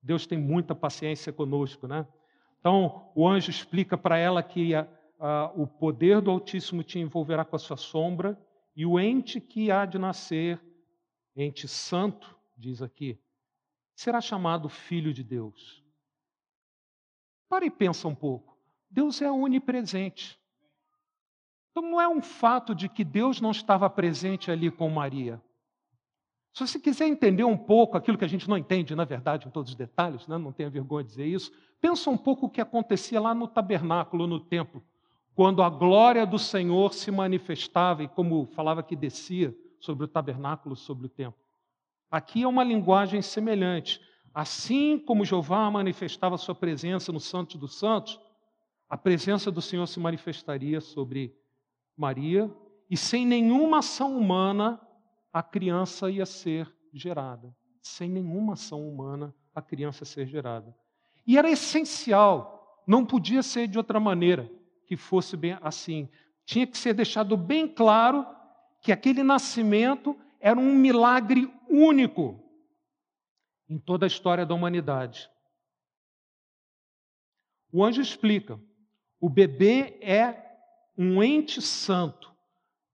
[0.00, 2.06] Deus tem muita paciência conosco, né?
[2.60, 4.86] Então, o anjo explica para ela que a,
[5.18, 8.38] a, o poder do Altíssimo te envolverá com a sua sombra
[8.74, 10.60] e o ente que há de nascer,
[11.34, 13.18] ente santo, diz aqui,
[13.94, 15.82] será chamado Filho de Deus.
[17.48, 18.58] Para e pensa um pouco.
[18.90, 20.38] Deus é onipresente.
[21.70, 25.42] Então não é um fato de que Deus não estava presente ali com Maria.
[26.52, 29.50] Se você quiser entender um pouco aquilo que a gente não entende, na verdade, em
[29.50, 30.38] todos os detalhes, né?
[30.38, 34.26] não tenha vergonha de dizer isso, pensa um pouco o que acontecia lá no tabernáculo,
[34.26, 34.82] no templo,
[35.36, 40.74] quando a glória do Senhor se manifestava e, como falava que descia sobre o tabernáculo,
[40.74, 41.38] sobre o templo.
[42.10, 44.00] Aqui é uma linguagem semelhante.
[44.32, 48.18] Assim como Jeová manifestava sua presença no Santo dos Santos,
[48.88, 51.36] a presença do Senhor se manifestaria sobre
[51.94, 52.50] Maria,
[52.88, 54.80] e sem nenhuma ação humana
[55.30, 57.54] a criança ia ser gerada.
[57.82, 60.74] Sem nenhuma ação humana a criança ia ser gerada.
[61.26, 64.55] E era essencial, não podia ser de outra maneira
[64.86, 66.08] que fosse bem assim.
[66.44, 68.26] Tinha que ser deixado bem claro
[68.80, 72.42] que aquele nascimento era um milagre único
[73.68, 75.28] em toda a história da humanidade.
[77.72, 78.60] O anjo explica:
[79.20, 80.42] o bebê é
[80.96, 82.32] um ente santo,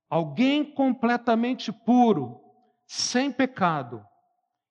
[0.08, 2.40] alguém completamente puro,
[2.86, 4.04] sem pecado.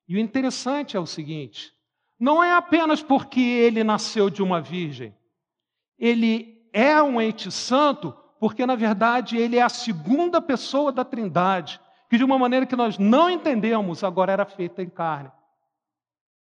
[0.08, 1.72] E o interessante é o seguinte:
[2.18, 5.16] não é apenas porque ele nasceu de uma virgem,
[5.98, 11.80] ele é um ente santo porque, na verdade, ele é a segunda pessoa da Trindade,
[12.10, 15.30] que de uma maneira que nós não entendemos, agora era feita em carne.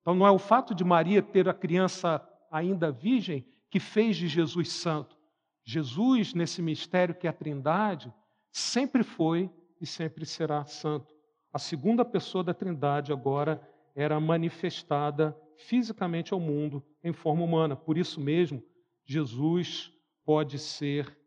[0.02, 4.28] Então, não é o fato de Maria ter a criança ainda virgem que fez de
[4.28, 5.18] Jesus santo.
[5.64, 8.12] Jesus, nesse mistério que é a Trindade,
[8.52, 11.14] sempre foi e sempre será santo.
[11.52, 13.62] A segunda pessoa da Trindade agora
[13.94, 17.76] era manifestada fisicamente ao mundo em forma humana.
[17.76, 18.64] Por isso mesmo,
[19.06, 19.92] Jesus
[20.30, 21.18] pode ser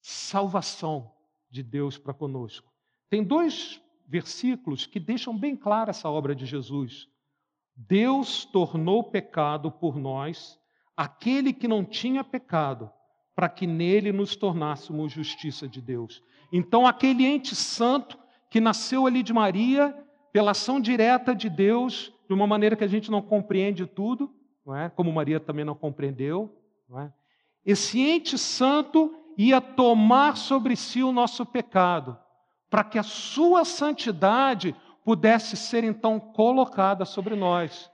[0.00, 1.12] salvação
[1.48, 2.68] de Deus para conosco.
[3.08, 7.06] Tem dois versículos que deixam bem clara essa obra de Jesus.
[7.76, 10.58] Deus tornou pecado por nós
[10.96, 12.90] aquele que não tinha pecado,
[13.36, 16.24] para que nele nos tornássemos justiça de Deus.
[16.52, 18.18] Então, aquele ente santo
[18.50, 19.96] que nasceu ali de Maria,
[20.32, 24.28] pela ação direta de Deus, de uma maneira que a gente não compreende tudo,
[24.66, 24.90] não é?
[24.90, 26.52] como Maria também não compreendeu,
[26.88, 27.12] não é?
[27.64, 32.18] Esse ente santo ia tomar sobre si o nosso pecado,
[32.68, 37.90] para que a sua santidade pudesse ser então colocada sobre nós.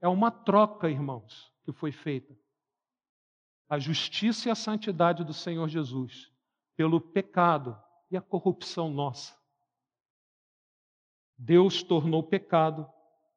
[0.00, 2.36] É uma troca, irmãos, que foi feita.
[3.68, 6.32] A justiça e a santidade do Senhor Jesus
[6.76, 7.78] pelo pecado
[8.10, 9.34] e a corrupção nossa.
[11.36, 12.88] Deus tornou pecado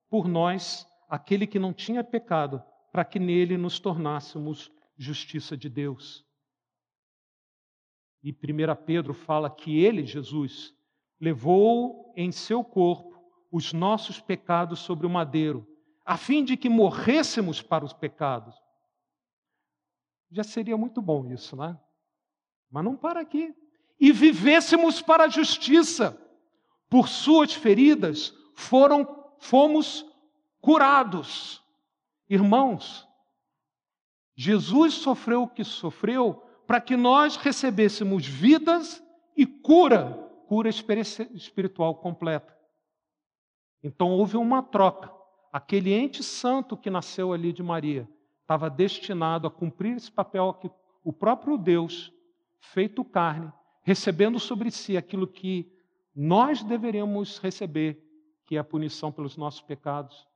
[0.10, 6.26] por nós aquele que não tinha pecado, para que nele nos tornássemos justiça de Deus.
[8.24, 8.36] E 1
[8.86, 10.74] Pedro fala que ele, Jesus,
[11.20, 13.18] levou em seu corpo
[13.52, 15.66] os nossos pecados sobre o madeiro,
[16.06, 18.56] a fim de que morrêssemos para os pecados.
[20.30, 21.80] Já seria muito bom isso, né?
[22.70, 23.56] Mas não para aqui.
[24.00, 26.22] E vivêssemos para a justiça.
[26.90, 29.08] Por suas feridas foram
[29.40, 30.06] fomos
[30.62, 31.64] curados.
[32.30, 33.07] Irmãos,
[34.39, 36.36] Jesus sofreu o que sofreu
[36.67, 39.04] para que nós recebêssemos vidas
[39.36, 40.13] e cura,
[40.47, 42.56] cura espiritual completa.
[43.82, 45.12] Então houve uma troca.
[45.52, 48.08] Aquele ente santo que nasceu ali de Maria
[48.41, 50.69] estava destinado a cumprir esse papel que
[51.04, 52.13] o próprio Deus,
[52.60, 55.71] feito carne, recebendo sobre si aquilo que
[56.15, 58.04] nós deveríamos receber,
[58.45, 60.28] que é a punição pelos nossos pecados,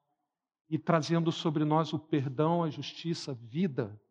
[0.71, 4.01] e trazendo sobre nós o perdão, a justiça, vida,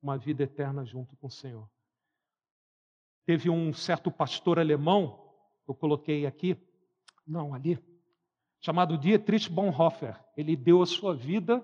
[0.00, 1.68] uma vida eterna junto com o Senhor.
[3.26, 5.34] Teve um certo pastor alemão,
[5.68, 6.56] eu coloquei aqui,
[7.26, 7.78] não, ali,
[8.58, 10.18] chamado Dietrich Bonhoeffer.
[10.34, 11.62] Ele deu a sua vida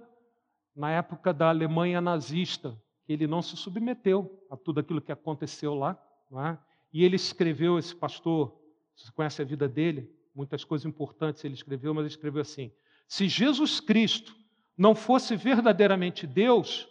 [0.76, 2.78] na época da Alemanha nazista.
[3.08, 5.98] Ele não se submeteu a tudo aquilo que aconteceu lá.
[6.32, 6.58] É?
[6.92, 8.60] E ele escreveu, esse pastor,
[8.94, 12.70] você conhece a vida dele, muitas coisas importantes ele escreveu, mas ele escreveu assim:
[13.12, 14.34] se Jesus Cristo
[14.74, 16.88] não fosse verdadeiramente Deus,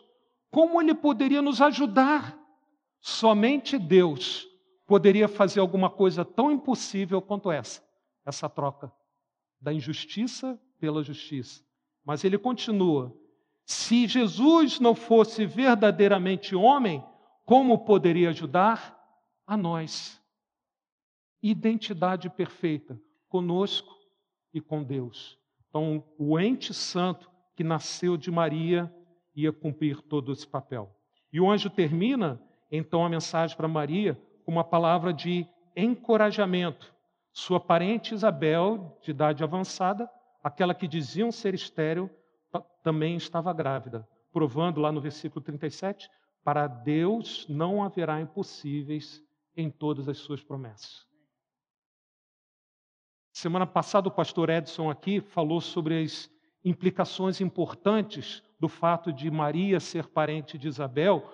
[0.51, 2.37] como ele poderia nos ajudar?
[2.99, 4.47] Somente Deus
[4.85, 7.83] poderia fazer alguma coisa tão impossível quanto essa,
[8.23, 8.93] essa troca
[9.59, 11.63] da injustiça pela justiça.
[12.05, 13.11] Mas ele continua:
[13.65, 17.03] se Jesus não fosse verdadeiramente homem,
[17.45, 18.95] como poderia ajudar
[19.47, 20.21] a nós?
[21.41, 23.97] Identidade perfeita conosco
[24.53, 25.40] e com Deus.
[25.71, 28.93] Então, o ente santo que nasceu de Maria
[29.33, 30.93] ia cumprir todo esse papel.
[31.31, 36.93] E o anjo termina, então, a mensagem para Maria com uma palavra de encorajamento.
[37.31, 40.09] Sua parente Isabel, de idade avançada,
[40.43, 42.09] aquela que diziam ser estéril,
[42.83, 46.09] também estava grávida, provando lá no versículo 37,
[46.43, 49.23] para Deus não haverá impossíveis
[49.55, 51.10] em todas as suas promessas.
[53.31, 56.29] Semana passada o pastor Edson aqui falou sobre as
[56.63, 61.27] implicações importantes do fato de Maria ser parente de Isabel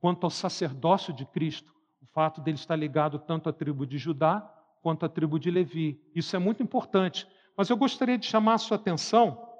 [0.00, 4.40] quanto ao sacerdócio de Cristo, o fato dele estar ligado tanto à tribo de Judá
[4.82, 6.00] quanto à tribo de Levi.
[6.14, 7.26] Isso é muito importante,
[7.56, 9.50] mas eu gostaria de chamar a sua atenção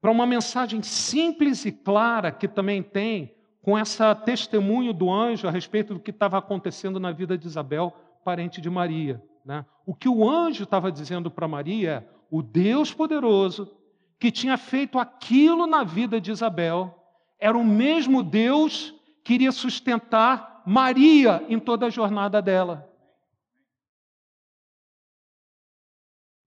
[0.00, 5.50] para uma mensagem simples e clara que também tem com essa testemunho do anjo a
[5.50, 9.22] respeito do que estava acontecendo na vida de Isabel, parente de Maria.
[9.44, 9.64] Né?
[9.86, 13.76] O que o anjo estava dizendo para Maria é: o Deus poderoso
[14.18, 16.96] que tinha feito aquilo na vida de Isabel
[17.38, 22.86] era o mesmo Deus que iria sustentar Maria em toda a jornada dela.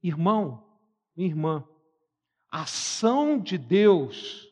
[0.02, 0.64] Irmão,
[1.16, 1.64] minha irmã,
[2.52, 4.48] a ação de Deus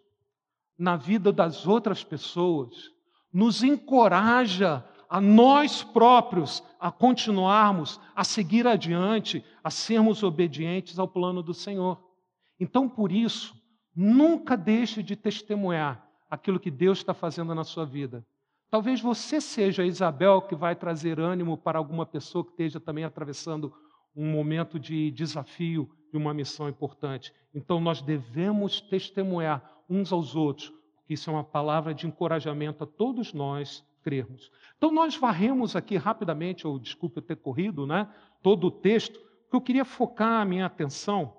[0.78, 2.90] na vida das outras pessoas
[3.32, 11.44] nos encoraja a nós próprios a continuarmos, a seguir adiante, a sermos obedientes ao plano
[11.44, 12.02] do Senhor.
[12.58, 13.54] Então, por isso,
[13.94, 18.26] nunca deixe de testemunhar aquilo que Deus está fazendo na sua vida.
[18.70, 23.04] Talvez você seja a Isabel que vai trazer ânimo para alguma pessoa que esteja também
[23.04, 23.74] atravessando
[24.16, 27.34] um momento de desafio e uma missão importante.
[27.54, 32.88] Então nós devemos testemunhar uns aos outros, porque isso é uma palavra de encorajamento a
[32.88, 34.52] todos nós crermos.
[34.78, 38.08] Então nós varremos aqui rapidamente, ou desculpe eu ter corrido, né,
[38.42, 41.38] todo o texto, porque eu queria focar a minha atenção.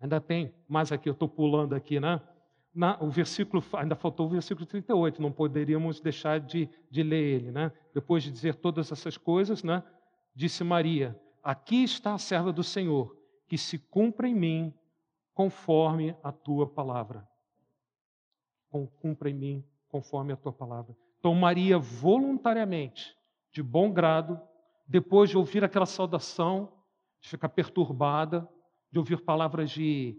[0.00, 2.20] Ainda tem mais aqui, eu estou pulando aqui, né?
[2.74, 7.52] Na, o versículo, ainda faltou o versículo 38, não poderíamos deixar de, de ler ele,
[7.52, 7.70] né?
[7.94, 9.82] Depois de dizer todas essas coisas, né?
[10.34, 14.74] Disse Maria: Aqui está a serva do Senhor, que se cumpra em mim
[15.32, 17.28] conforme a tua palavra.
[19.00, 20.96] Cumpra em mim conforme a tua palavra.
[21.24, 23.16] Então, Maria, voluntariamente,
[23.50, 24.38] de bom grado,
[24.86, 26.70] depois de ouvir aquela saudação,
[27.18, 28.46] de ficar perturbada,
[28.92, 30.18] de ouvir palavras de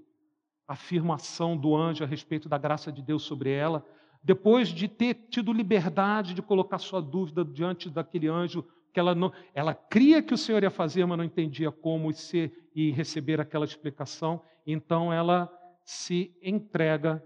[0.67, 3.85] afirmação do anjo a respeito da graça de Deus sobre ela,
[4.23, 9.31] depois de ter tido liberdade de colocar sua dúvida diante daquele anjo que ela não,
[9.53, 13.65] ela cria que o Senhor ia fazer, mas não entendia como ser e receber aquela
[13.65, 14.41] explicação.
[14.65, 17.23] Então ela se entrega,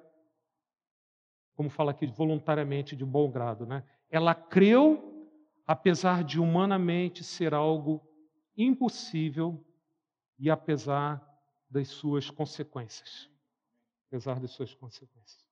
[1.59, 3.83] como fala aqui, voluntariamente, de bom grado, né?
[4.09, 5.29] Ela creu,
[5.67, 8.01] apesar de humanamente ser algo
[8.55, 9.61] impossível
[10.37, 11.21] e apesar
[11.69, 13.29] das suas consequências.
[14.07, 15.45] Apesar das suas consequências.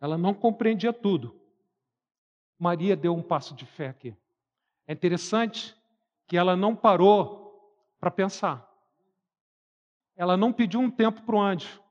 [0.00, 1.40] Ela não compreendia tudo,
[2.58, 4.16] Maria deu um passo de fé aqui.
[4.84, 5.76] É interessante
[6.26, 8.68] que ela não parou para pensar.
[10.16, 11.81] Ela não pediu um tempo para o anjo.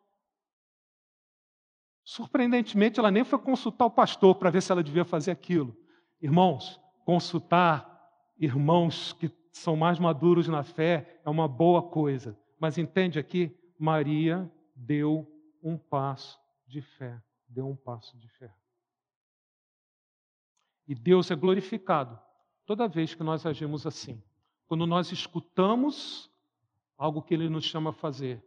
[2.03, 5.75] Surpreendentemente, ela nem foi consultar o pastor para ver se ela devia fazer aquilo.
[6.21, 7.87] Irmãos, consultar
[8.37, 12.37] irmãos que são mais maduros na fé é uma boa coisa.
[12.59, 13.55] Mas entende aqui?
[13.77, 15.27] Maria deu
[15.61, 17.21] um passo de fé.
[17.47, 18.53] Deu um passo de fé.
[20.87, 22.19] E Deus é glorificado
[22.65, 24.21] toda vez que nós agimos assim.
[24.67, 26.31] Quando nós escutamos
[26.97, 28.45] algo que Ele nos chama a fazer.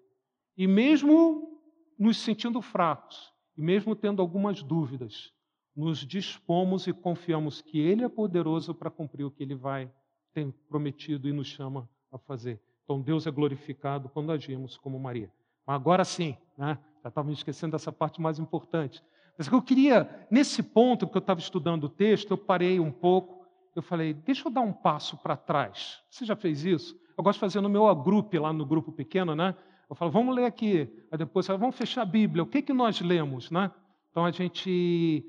[0.57, 1.61] E mesmo
[1.99, 5.33] nos sentindo fracos, e mesmo tendo algumas dúvidas,
[5.75, 9.91] nos dispomos e confiamos que Ele é poderoso para cumprir o que Ele vai
[10.33, 12.61] ter prometido e nos chama a fazer.
[12.85, 15.33] Então Deus é glorificado quando agimos como Maria.
[15.67, 16.79] Agora sim, né?
[17.03, 19.03] já estava me esquecendo dessa parte mais importante.
[19.37, 23.47] Mas eu queria, nesse ponto que eu estava estudando o texto, eu parei um pouco,
[23.75, 26.01] eu falei, deixa eu dar um passo para trás.
[26.09, 26.97] Você já fez isso?
[27.17, 29.57] Eu gosto de fazer no meu agrupe, lá no grupo pequeno, né?
[29.89, 30.89] Eu falo, vamos ler aqui.
[31.11, 32.43] Aí depois, vamos fechar a Bíblia.
[32.43, 33.71] O que, que nós lemos, né?
[34.11, 35.25] Então a gente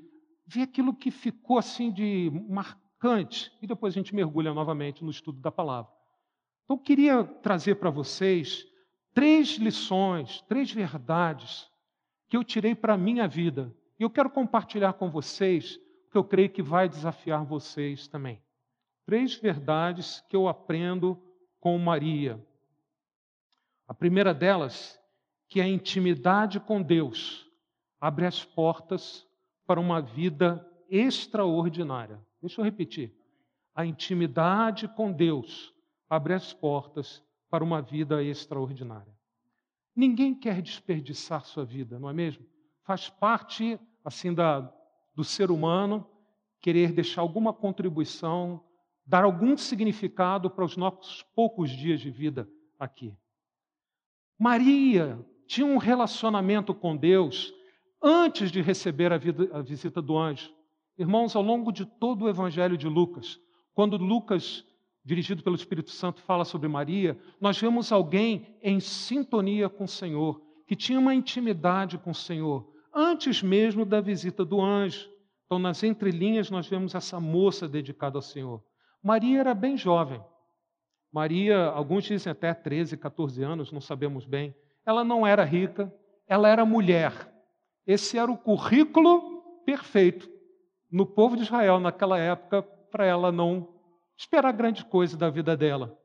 [0.46, 5.40] vê aquilo que ficou assim de marcante e depois a gente mergulha novamente no estudo
[5.40, 5.90] da palavra.
[6.64, 8.66] Então, eu queria trazer para vocês
[9.14, 11.70] três lições, três verdades
[12.28, 13.74] que eu tirei para a minha vida.
[13.98, 18.42] E eu quero compartilhar com vocês, porque eu creio que vai desafiar vocês também.
[19.04, 21.20] Três verdades que eu aprendo
[21.60, 22.44] com Maria.
[23.86, 24.98] A primeira delas,
[25.48, 27.46] que a intimidade com Deus
[28.00, 29.26] abre as portas
[29.66, 32.20] para uma vida extraordinária.
[32.40, 33.14] Deixa eu repetir.
[33.74, 35.72] A intimidade com Deus
[36.08, 39.14] abre as portas para uma vida extraordinária.
[39.94, 42.44] Ninguém quer desperdiçar sua vida, não é mesmo?
[42.82, 44.72] Faz parte assim da,
[45.14, 46.06] do ser humano
[46.60, 48.62] querer deixar alguma contribuição,
[49.06, 53.16] dar algum significado para os nossos poucos dias de vida aqui.
[54.38, 57.52] Maria tinha um relacionamento com Deus
[58.02, 60.50] antes de receber a, vida, a visita do anjo.
[60.98, 63.38] Irmãos, ao longo de todo o Evangelho de Lucas,
[63.74, 64.64] quando Lucas
[65.06, 70.42] dirigido pelo Espírito Santo, fala sobre Maria, nós vemos alguém em sintonia com o Senhor,
[70.66, 75.08] que tinha uma intimidade com o Senhor, antes mesmo da visita do anjo.
[75.44, 78.60] Então, nas entrelinhas, nós vemos essa moça dedicada ao Senhor.
[79.00, 80.20] Maria era bem jovem.
[81.16, 84.54] Maria, alguns dizem até 13, 14 anos, não sabemos bem.
[84.84, 85.90] Ela não era rica,
[86.28, 87.32] ela era mulher.
[87.86, 90.28] Esse era o currículo perfeito
[90.90, 93.66] no povo de Israel naquela época para ela não
[94.14, 95.98] esperar grande coisa da vida dela.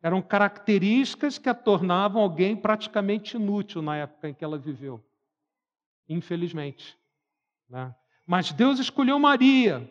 [0.00, 5.04] Eram características que a tornavam alguém praticamente inútil na época em que ela viveu.
[6.08, 6.96] Infelizmente.
[7.68, 7.92] Né?
[8.24, 9.90] Mas Deus escolheu Maria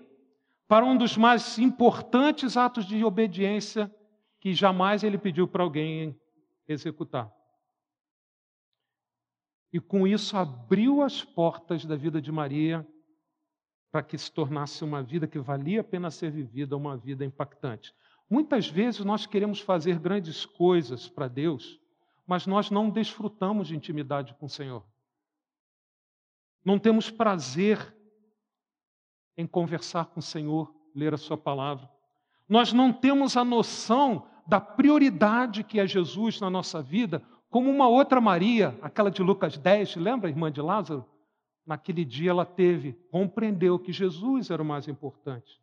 [0.65, 3.93] para um dos mais importantes atos de obediência
[4.41, 6.19] que jamais ele pediu para alguém
[6.67, 7.31] executar.
[9.71, 12.85] E com isso abriu as portas da vida de Maria
[13.91, 17.93] para que se tornasse uma vida que valia a pena ser vivida, uma vida impactante.
[18.27, 21.79] Muitas vezes nós queremos fazer grandes coisas para Deus,
[22.25, 24.83] mas nós não desfrutamos de intimidade com o Senhor.
[26.65, 27.95] Não temos prazer
[29.37, 31.89] em conversar com o Senhor, ler a Sua palavra.
[32.49, 37.87] Nós não temos a noção da prioridade que é Jesus na nossa vida, como uma
[37.87, 41.05] outra Maria, aquela de Lucas 10, lembra a irmã de Lázaro?
[41.65, 45.61] Naquele dia ela teve, compreendeu que Jesus era o mais importante.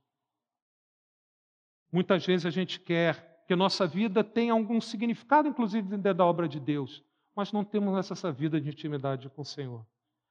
[1.90, 6.46] Muitas vezes a gente quer que nossa vida tenha algum significado, inclusive dentro da obra
[6.46, 7.02] de Deus,
[7.34, 9.84] mas não temos essa vida de intimidade com o Senhor.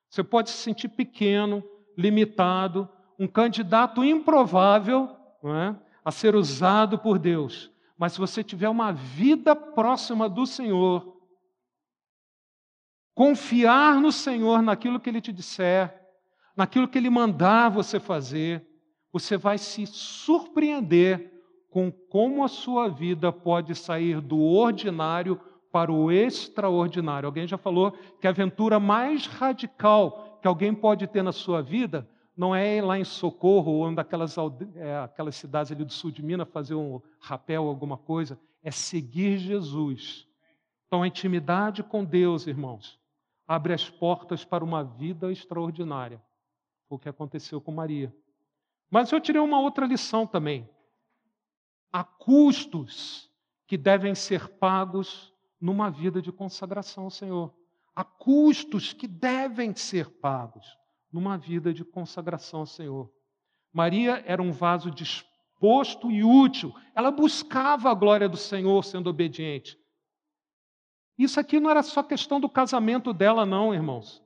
[0.10, 1.64] Você pode se sentir pequeno,
[1.98, 2.88] limitado,
[3.20, 5.10] um candidato improvável
[5.44, 5.76] é?
[6.06, 11.18] a ser usado por Deus, mas se você tiver uma vida próxima do Senhor,
[13.18, 15.92] Confiar no Senhor naquilo que Ele te disser,
[16.56, 18.64] naquilo que Ele mandar você fazer,
[19.12, 21.34] você vai se surpreender
[21.68, 25.42] com como a sua vida pode sair do ordinário
[25.72, 27.26] para o extraordinário.
[27.26, 27.92] Alguém já falou
[28.22, 32.08] que a aventura mais radical que alguém pode ter na sua vida
[32.38, 34.36] não é ir lá em Socorro ou daquelas
[34.76, 39.40] é, aquelas cidades ali do sul de Minas fazer um rapel alguma coisa, é seguir
[39.40, 40.28] Jesus.
[40.86, 43.00] Então, a intimidade com Deus, irmãos,
[43.48, 46.22] abre as portas para uma vida extraordinária.
[46.88, 48.16] O que aconteceu com Maria.
[48.90, 50.70] Mas eu tirei uma outra lição também.
[51.92, 53.30] Há custos
[53.66, 57.54] que devem ser pagos numa vida de consagração ao Senhor.
[57.96, 60.78] Há custos que devem ser pagos
[61.12, 63.12] numa vida de consagração ao Senhor.
[63.74, 66.74] Maria era um vaso disposto e útil.
[66.96, 69.78] Ela buscava a glória do Senhor sendo obediente.
[71.18, 74.24] Isso aqui não era só questão do casamento dela, não, irmãos.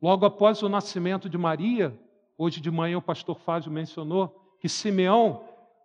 [0.00, 1.98] Logo após o nascimento de Maria,
[2.36, 5.44] hoje de manhã o pastor Fábio mencionou que Simeão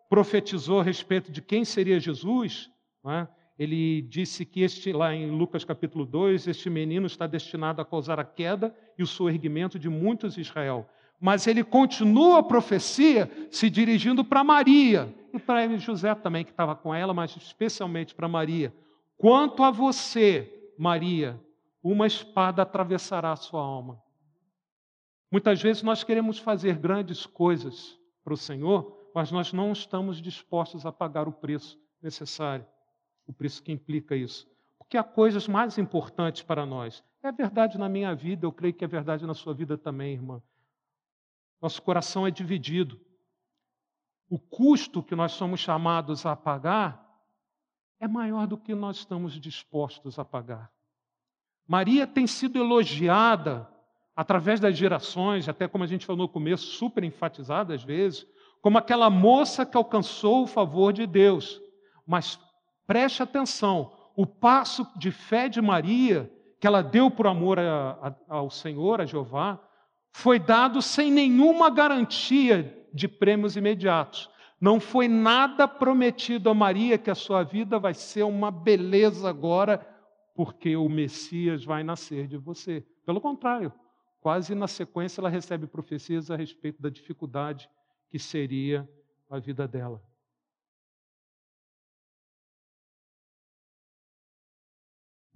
[0.09, 2.69] profetizou a respeito de quem seria Jesus.
[3.05, 3.28] É?
[3.58, 8.20] Ele disse que este, lá em Lucas capítulo 2, este menino está destinado a causar
[8.20, 10.88] a queda e o soerguimento de muitos de Israel.
[11.20, 16.76] Mas ele continua a profecia se dirigindo para Maria e para José também, que estava
[16.76, 18.72] com ela, mas especialmente para Maria.
[19.18, 21.39] Quanto a você, Maria,
[21.82, 23.99] uma espada atravessará a sua alma.
[25.32, 30.86] Muitas vezes nós queremos fazer grandes coisas para o Senhor, mas nós não estamos dispostos
[30.86, 32.66] a pagar o preço necessário,
[33.28, 34.47] o preço que implica isso.
[34.78, 37.03] Porque há coisas mais importantes para nós.
[37.21, 40.41] É verdade na minha vida, eu creio que é verdade na sua vida também, irmã.
[41.61, 42.99] Nosso coração é dividido.
[44.30, 47.05] O custo que nós somos chamados a pagar
[47.99, 50.71] é maior do que nós estamos dispostos a pagar.
[51.67, 53.67] Maria tem sido elogiada
[54.15, 58.25] através das gerações, até como a gente falou no começo, super enfatizada às vezes,
[58.61, 61.61] como aquela moça que alcançou o favor de Deus.
[62.05, 62.39] Mas
[62.88, 68.15] Preste atenção, o passo de fé de Maria, que ela deu por amor a, a,
[68.29, 69.59] ao Senhor, a Jeová,
[70.09, 74.29] foi dado sem nenhuma garantia de prêmios imediatos.
[74.59, 79.85] Não foi nada prometido a Maria que a sua vida vai ser uma beleza agora,
[80.33, 82.83] porque o Messias vai nascer de você.
[83.05, 83.71] Pelo contrário,
[84.21, 87.69] quase na sequência ela recebe profecias a respeito da dificuldade
[88.09, 88.88] que seria
[89.29, 90.01] a vida dela.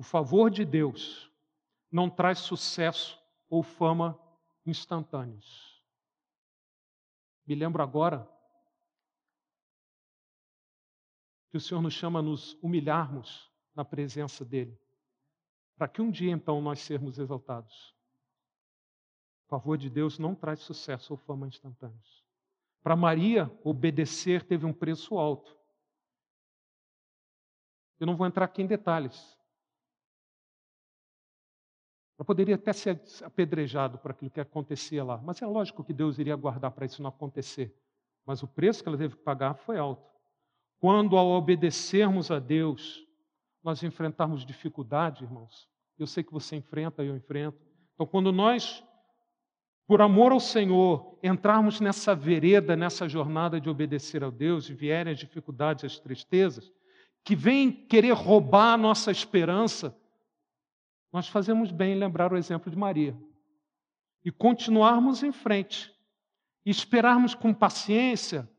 [0.02, 1.32] O favor de Deus
[1.92, 4.20] não traz sucesso ou fama
[4.66, 5.80] instantâneos.
[7.46, 8.28] Me lembro agora
[11.52, 14.76] que o Senhor nos chama a nos humilharmos na presença dEle,
[15.78, 17.96] para que um dia então nós sermos exaltados.
[19.46, 22.26] O favor de Deus não traz sucesso ou fama instantâneos.
[22.82, 25.56] Para Maria, obedecer teve um preço alto.
[28.00, 29.40] Eu não vou entrar aqui em detalhes.
[32.22, 36.20] Ela poderia até ser apedrejado por aquilo que acontecia lá, mas é lógico que Deus
[36.20, 37.76] iria guardar para isso não acontecer.
[38.28, 40.08] Mas o preço que ela teve que pagar foi alto.
[40.80, 43.04] Quando, ao obedecermos a Deus,
[43.64, 45.68] nós enfrentarmos dificuldade, irmãos,
[45.98, 47.58] eu sei que você enfrenta, eu enfrento.
[47.96, 48.84] Então, quando nós,
[49.88, 55.12] por amor ao Senhor, entrarmos nessa vereda, nessa jornada de obedecer a Deus, e vierem
[55.12, 56.72] as dificuldades, as tristezas,
[57.26, 60.00] que vêm querer roubar a nossa esperança,
[61.12, 63.18] nós fazemos bem em lembrar o exemplo de Maria
[64.24, 65.94] e continuarmos em frente,
[66.66, 68.50] e esperarmos com paciência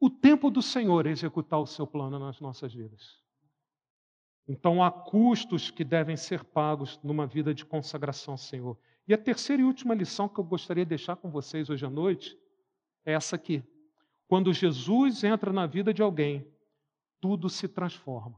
[0.00, 3.22] o tempo do Senhor executar o seu plano nas nossas vidas.
[4.48, 8.78] Então há custos que devem ser pagos numa vida de consagração ao Senhor.
[9.06, 11.90] E a terceira e última lição que eu gostaria de deixar com vocês hoje à
[11.90, 12.36] noite
[13.04, 13.62] é essa aqui.
[14.26, 16.50] Quando Jesus entra na vida de alguém,
[17.20, 18.36] tudo se transforma.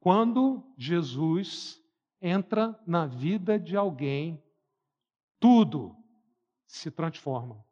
[0.00, 1.82] Quando Jesus
[2.24, 4.42] entra na vida de alguém,
[5.38, 5.94] tudo
[6.66, 7.62] se transforma.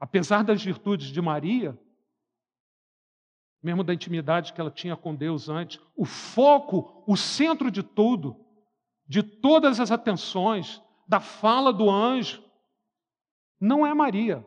[0.00, 1.78] Apesar das virtudes de Maria,
[3.62, 8.34] mesmo da intimidade que ela tinha com Deus antes, o foco, o centro de tudo,
[9.06, 12.42] de todas as atenções, da fala do anjo,
[13.60, 14.44] não é Maria.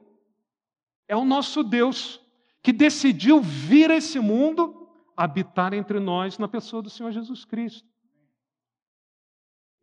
[1.08, 2.20] É o nosso Deus
[2.64, 7.97] que decidiu vir a esse mundo habitar entre nós na pessoa do Senhor Jesus Cristo.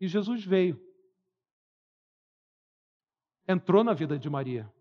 [0.01, 0.81] E Jesus veio.
[3.47, 4.73] Entrou na vida de Maria.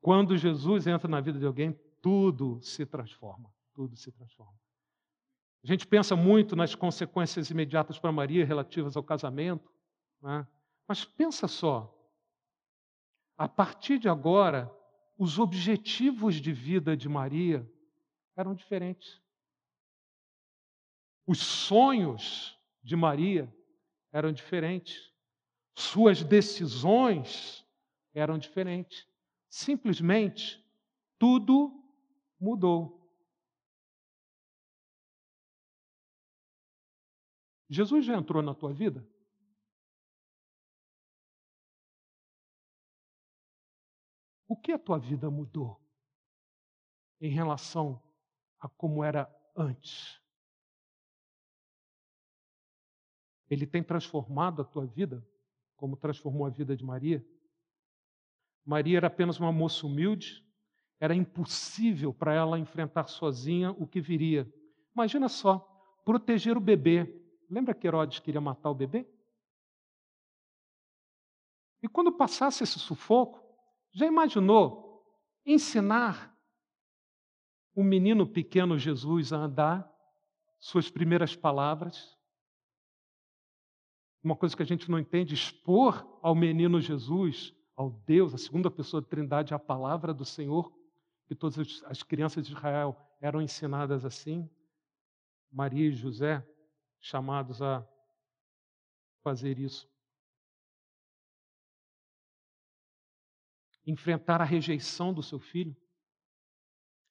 [0.00, 3.52] Quando Jesus entra na vida de alguém, tudo se transforma.
[3.74, 4.58] Tudo se transforma.
[5.62, 9.72] A gente pensa muito nas consequências imediatas para Maria relativas ao casamento,
[10.20, 10.46] né?
[10.86, 11.90] mas pensa só.
[13.36, 14.70] A partir de agora,
[15.16, 17.66] os objetivos de vida de Maria
[18.36, 19.22] eram diferentes.
[21.26, 23.50] Os sonhos de Maria
[24.14, 25.12] eram diferentes.
[25.76, 27.66] Suas decisões
[28.14, 29.06] eram diferentes
[29.50, 30.64] simplesmente
[31.18, 31.84] tudo
[32.40, 33.04] mudou.
[37.68, 39.04] Jesus já entrou na tua vida?
[44.48, 45.80] O que a tua vida mudou
[47.20, 48.00] em relação
[48.60, 50.23] a como era antes?
[53.50, 55.26] Ele tem transformado a tua vida,
[55.76, 57.24] como transformou a vida de Maria?
[58.64, 60.42] Maria era apenas uma moça humilde,
[60.98, 64.50] era impossível para ela enfrentar sozinha o que viria.
[64.94, 65.58] Imagina só,
[66.04, 67.22] proteger o bebê.
[67.50, 69.06] Lembra que Herodes queria matar o bebê?
[71.82, 73.44] E quando passasse esse sufoco,
[73.92, 75.04] já imaginou
[75.44, 76.34] ensinar
[77.74, 79.92] o menino pequeno Jesus a andar,
[80.58, 82.13] suas primeiras palavras?
[84.24, 88.70] Uma coisa que a gente não entende, expor ao menino Jesus ao Deus, a segunda
[88.70, 90.72] pessoa da Trindade, a palavra do Senhor,
[91.26, 94.48] que todas as crianças de Israel eram ensinadas assim.
[95.52, 96.42] Maria e José
[97.00, 97.86] chamados a
[99.22, 99.86] fazer isso.
[103.86, 105.76] Enfrentar a rejeição do seu filho.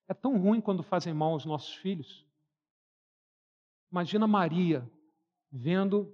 [0.08, 2.26] É tão ruim quando fazem mal aos nossos filhos.
[3.92, 4.90] Imagina Maria
[5.52, 6.12] vendo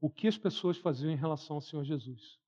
[0.00, 2.38] o que as pessoas faziam em relação ao Senhor Jesus.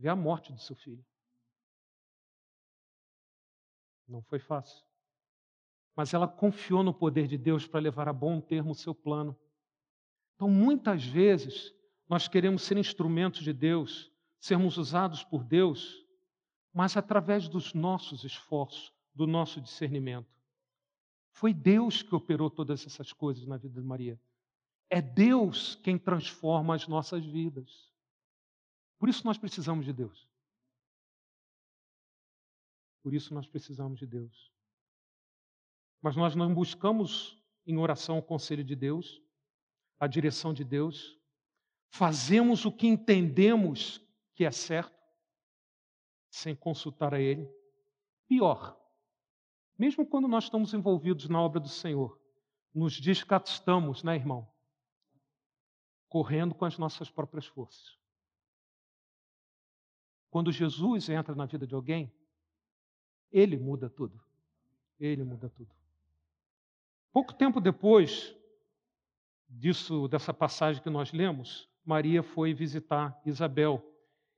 [0.00, 1.04] ver a morte do seu filho.
[4.08, 4.82] Não foi fácil.
[5.94, 9.38] Mas ela confiou no poder de Deus para levar a bom termo o seu plano.
[10.34, 11.74] Então, muitas vezes,
[12.08, 16.02] nós queremos ser instrumentos de Deus, sermos usados por Deus,
[16.72, 20.34] mas através dos nossos esforços, do nosso discernimento.
[21.30, 24.18] Foi Deus que operou todas essas coisas na vida de Maria.
[24.90, 27.88] É Deus quem transforma as nossas vidas.
[28.98, 30.28] Por isso nós precisamos de Deus.
[33.02, 34.52] Por isso nós precisamos de Deus.
[36.02, 39.22] Mas nós não buscamos em oração o conselho de Deus,
[39.98, 41.16] a direção de Deus.
[41.90, 44.98] Fazemos o que entendemos que é certo,
[46.30, 47.48] sem consultar a Ele.
[48.26, 48.76] Pior,
[49.78, 52.20] mesmo quando nós estamos envolvidos na obra do Senhor,
[52.74, 54.49] nos desgastamos, né, irmão?
[56.10, 57.98] Correndo com as nossas próprias forças.
[60.28, 62.12] Quando Jesus entra na vida de alguém,
[63.32, 64.20] ele muda tudo.
[64.98, 65.70] Ele muda tudo.
[67.10, 68.36] Pouco tempo depois
[69.48, 73.82] disso, dessa passagem que nós lemos, Maria foi visitar Isabel.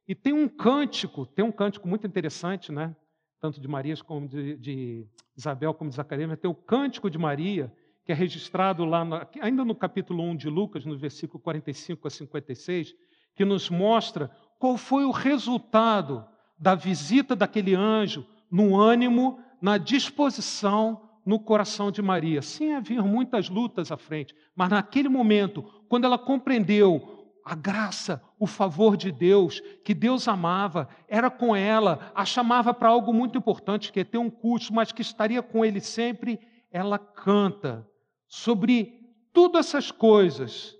[0.07, 2.95] E tem um cântico, tem um cântico muito interessante, né?
[3.43, 5.07] tanto de Maria como de, de
[5.37, 9.21] Isabel como de Zacarias, mas tem o Cântico de Maria, que é registrado lá, no,
[9.41, 12.95] ainda no capítulo 1 de Lucas, no versículo 45 a 56,
[13.35, 16.25] que nos mostra qual foi o resultado
[16.59, 22.43] da visita daquele anjo no ânimo, na disposição, no coração de Maria.
[22.43, 28.47] Sim, havia muitas lutas à frente, mas naquele momento, quando ela compreendeu a graça, o
[28.47, 33.93] favor de Deus, que Deus amava, era com ela, a chamava para algo muito importante,
[33.93, 36.39] que é ter um curso, mas que estaria com ele sempre.
[36.71, 37.89] Ela canta
[38.33, 38.99] sobre
[39.31, 40.75] todas essas coisas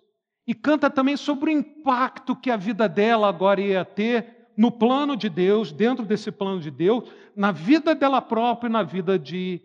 [0.47, 5.15] e canta também sobre o impacto que a vida dela agora ia ter no plano
[5.15, 9.61] de Deus, dentro desse plano de Deus, na vida dela própria e na vida de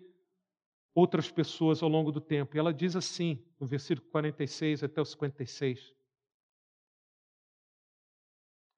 [0.94, 2.58] outras pessoas ao longo do tempo.
[2.58, 5.94] E ela diz assim, no versículo 46 até o 56.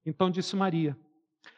[0.06, 0.96] Então disse Maria: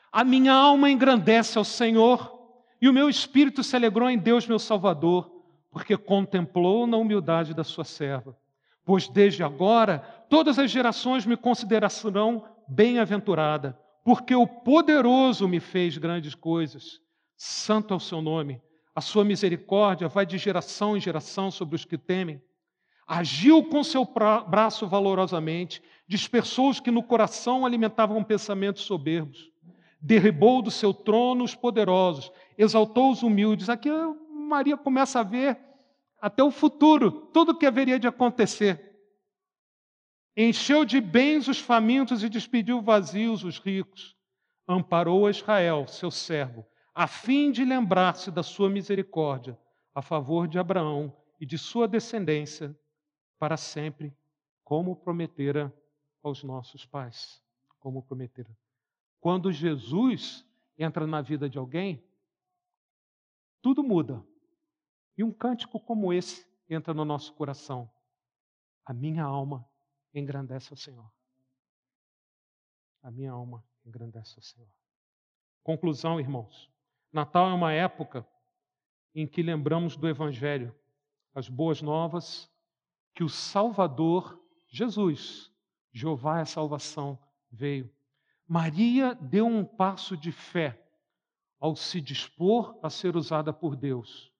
[0.09, 4.57] A minha alma engrandece ao Senhor, e o meu espírito se alegrou em Deus, meu
[4.57, 5.40] Salvador,
[5.71, 8.37] porque contemplou na humildade da sua serva.
[8.85, 9.99] Pois desde agora
[10.29, 16.99] todas as gerações me considerarão bem-aventurada, porque o poderoso me fez grandes coisas.
[17.37, 18.61] Santo é o seu nome.
[18.93, 22.41] A sua misericórdia vai de geração em geração sobre os que temem.
[23.07, 24.05] Agiu com seu
[24.47, 29.49] braço valorosamente dispersou os que no coração alimentavam pensamentos soberbos,
[30.01, 33.69] derribou do seu trono os poderosos, exaltou os humildes.
[33.69, 33.89] Aqui
[34.51, 35.57] Maria começa a ver
[36.19, 38.91] até o futuro, tudo o que haveria de acontecer.
[40.35, 44.15] Encheu de bens os famintos e despediu vazios os ricos.
[44.67, 49.57] Amparou a Israel, seu servo, a fim de lembrar-se da sua misericórdia
[49.95, 52.77] a favor de Abraão e de sua descendência
[53.39, 54.13] para sempre,
[54.63, 55.73] como prometera
[56.21, 57.41] aos nossos pais,
[57.79, 58.55] como prometeram.
[59.19, 60.45] Quando Jesus
[60.77, 62.03] entra na vida de alguém,
[63.61, 64.23] tudo muda.
[65.17, 67.89] E um cântico como esse entra no nosso coração.
[68.85, 69.67] A minha alma
[70.13, 71.11] engrandece ao Senhor.
[73.01, 74.69] A minha alma engrandece ao Senhor.
[75.63, 76.69] Conclusão, irmãos.
[77.11, 78.25] Natal é uma época
[79.13, 80.73] em que lembramos do Evangelho,
[81.33, 82.49] as boas novas,
[83.13, 85.51] que o Salvador, Jesus,
[85.91, 87.19] Jeová é salvação,
[87.51, 87.93] veio.
[88.47, 90.81] Maria deu um passo de fé
[91.59, 94.30] ao se dispor a ser usada por Deus.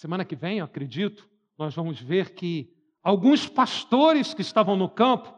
[0.00, 1.28] Semana que vem, acredito,
[1.58, 2.72] nós vamos ver que
[3.02, 5.30] alguns pastores que estavam no campo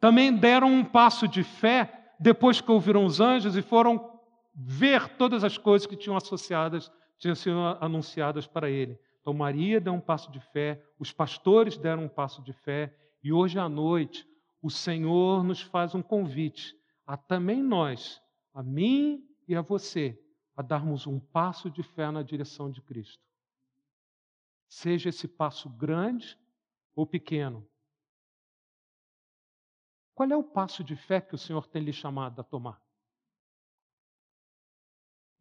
[0.00, 4.18] também deram um passo de fé depois que ouviram os anjos e foram
[4.52, 8.98] ver todas as coisas que tinham associadas, tinham sido anunciadas para ele.
[9.20, 12.92] Então, Maria deu um passo de fé, os pastores deram um passo de fé,
[13.22, 14.26] e hoje à noite
[14.60, 16.74] o Senhor nos faz um convite
[17.06, 18.20] a também nós,
[18.52, 20.20] a mim e a você,
[20.56, 23.27] a darmos um passo de fé na direção de Cristo.
[24.68, 26.38] Seja esse passo grande
[26.94, 27.68] ou pequeno.
[30.14, 32.82] Qual é o passo de fé que o Senhor tem lhe chamado a tomar?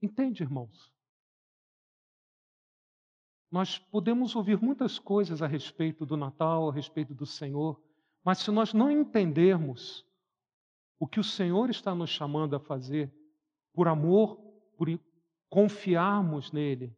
[0.02, 0.94] Entende, irmãos?
[3.50, 7.82] Nós podemos ouvir muitas coisas a respeito do Natal, a respeito do Senhor,
[8.24, 10.06] mas se nós não entendermos
[11.00, 13.14] o que o Senhor está nos chamando a fazer,
[13.74, 14.36] por amor,
[14.76, 14.88] por
[15.50, 16.97] confiarmos nele,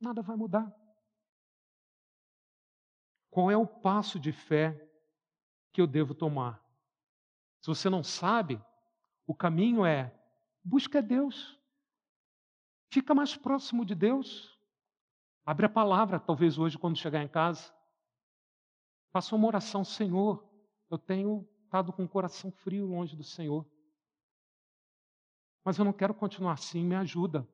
[0.00, 0.72] nada vai mudar.
[3.30, 4.88] Qual é o passo de fé
[5.72, 6.62] que eu devo tomar?
[7.60, 8.60] Se você não sabe,
[9.26, 10.14] o caminho é
[10.64, 11.58] busca Deus.
[12.90, 14.58] Fica mais próximo de Deus.
[15.44, 17.72] Abre a palavra, talvez hoje, quando chegar em casa.
[19.10, 20.46] Faça uma oração, Senhor.
[20.90, 23.66] Eu tenho estado com o coração frio longe do Senhor.
[25.64, 27.46] Mas eu não quero continuar assim, me ajuda.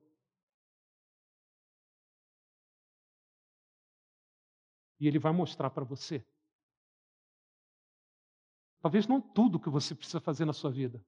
[4.98, 6.24] E ele vai mostrar para você.
[8.80, 11.04] Talvez não tudo que você precisa fazer na sua vida,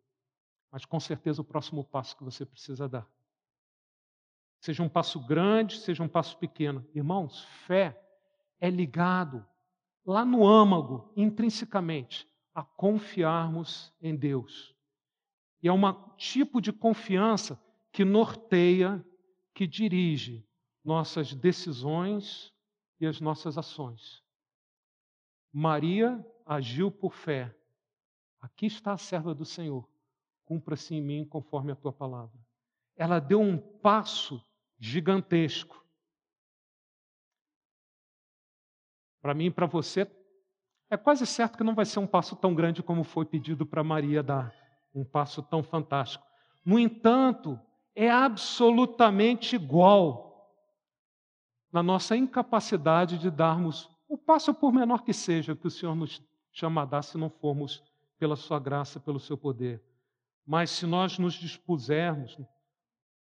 [0.71, 3.07] mas com certeza o próximo passo que você precisa dar.
[4.61, 6.89] Seja um passo grande, seja um passo pequeno.
[6.95, 8.03] Irmãos, fé
[8.59, 9.47] é ligado
[10.05, 14.75] lá no âmago, intrinsecamente, a confiarmos em Deus.
[15.63, 15.81] E é um
[16.17, 17.61] tipo de confiança
[17.93, 19.05] que norteia,
[19.55, 20.49] que dirige
[20.83, 22.56] nossas decisões
[23.01, 24.23] e as nossas ações.
[25.53, 27.55] Maria agiu por fé.
[28.41, 29.89] Aqui está a serva do Senhor.
[30.45, 32.39] Cumpra-se em mim conforme a tua palavra.
[32.97, 34.43] Ela deu um passo
[34.79, 35.85] gigantesco.
[39.21, 40.11] Para mim e para você,
[40.89, 43.83] é quase certo que não vai ser um passo tão grande como foi pedido para
[43.83, 44.55] Maria dar,
[44.95, 46.25] um passo tão fantástico.
[46.65, 47.59] No entanto,
[47.95, 50.26] é absolutamente igual
[51.73, 56.23] na nossa incapacidade de darmos o passo por menor que seja que o Senhor nos
[56.53, 57.83] chama a dar se não formos
[58.19, 59.83] pela sua graça, pelo seu poder.
[60.47, 62.39] Mas se nós nos dispusermos,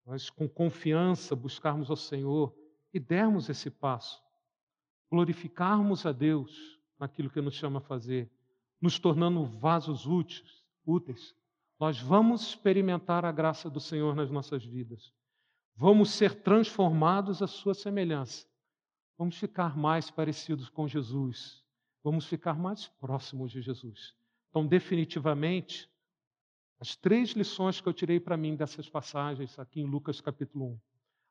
[0.06, 2.56] nós com confiança buscarmos ao Senhor
[2.94, 4.22] e dermos esse passo,
[5.10, 8.32] glorificarmos a Deus naquilo que nos chama a fazer,
[8.80, 11.36] nos tornando vasos úteis, úteis,
[11.80, 15.12] nós vamos experimentar a graça do Senhor nas nossas vidas.
[15.76, 18.48] Vamos ser transformados à sua semelhança.
[19.18, 21.64] Vamos ficar mais parecidos com Jesus.
[22.02, 24.16] Vamos ficar mais próximos de Jesus.
[24.50, 25.90] Então, definitivamente,
[26.80, 30.80] as três lições que eu tirei para mim dessas passagens aqui em Lucas capítulo 1.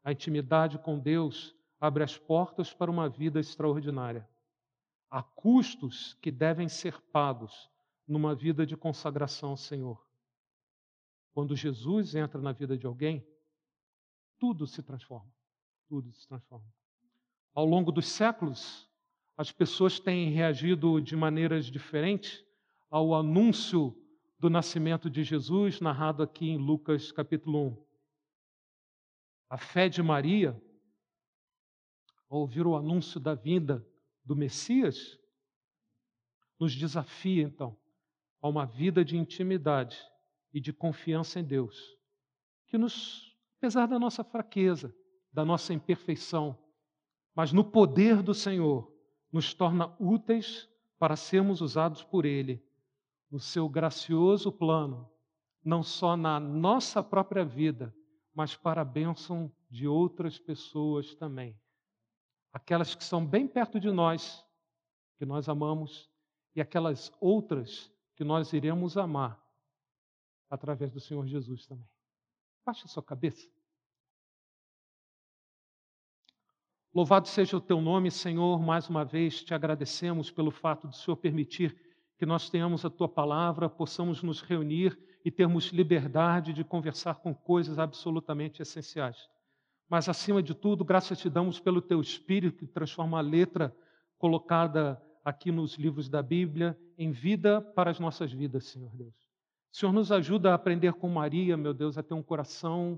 [0.04, 4.28] A intimidade com Deus abre as portas para uma vida extraordinária.
[5.10, 7.70] Há custos que devem ser pagos
[8.06, 10.06] numa vida de consagração ao Senhor.
[11.32, 13.26] Quando Jesus entra na vida de alguém,
[14.44, 15.32] tudo se transforma.
[15.88, 16.70] Tudo se transforma.
[17.54, 18.86] Ao longo dos séculos,
[19.38, 22.44] as pessoas têm reagido de maneiras diferentes
[22.90, 23.96] ao anúncio
[24.38, 27.86] do nascimento de Jesus, narrado aqui em Lucas capítulo 1.
[29.48, 30.62] A fé de Maria,
[32.28, 33.82] ao ouvir o anúncio da vinda
[34.22, 35.18] do Messias,
[36.60, 37.78] nos desafia, então,
[38.42, 39.98] a uma vida de intimidade
[40.52, 41.96] e de confiança em Deus,
[42.66, 43.33] que nos,
[43.64, 44.94] apesar da nossa fraqueza,
[45.32, 46.58] da nossa imperfeição,
[47.34, 48.92] mas no poder do Senhor,
[49.32, 52.62] nos torna úteis para sermos usados por Ele
[53.30, 55.10] o seu gracioso plano,
[55.64, 57.96] não só na nossa própria vida,
[58.34, 61.58] mas para a bênção de outras pessoas também.
[62.52, 64.44] Aquelas que são bem perto de nós,
[65.16, 66.10] que nós amamos,
[66.54, 69.42] e aquelas outras que nós iremos amar
[70.50, 71.93] através do Senhor Jesus também.
[72.64, 73.48] Baixe sua cabeça.
[76.94, 78.60] Louvado seja o teu nome, Senhor.
[78.60, 81.76] Mais uma vez te agradecemos pelo fato do Senhor permitir
[82.16, 87.34] que nós tenhamos a tua palavra, possamos nos reunir e termos liberdade de conversar com
[87.34, 89.28] coisas absolutamente essenciais.
[89.88, 93.76] Mas, acima de tudo, graças te damos pelo teu Espírito que transforma a letra
[94.16, 99.23] colocada aqui nos livros da Bíblia em vida para as nossas vidas, Senhor Deus.
[99.74, 102.96] Senhor nos ajuda a aprender com Maria, meu Deus, a ter um coração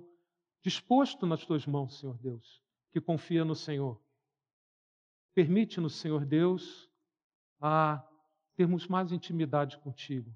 [0.63, 2.63] disposto nas tuas mãos, Senhor Deus,
[2.93, 3.99] que confia no Senhor.
[5.35, 6.87] Permite-nos, Senhor Deus,
[7.59, 8.07] a
[8.55, 10.31] termos mais intimidade contigo.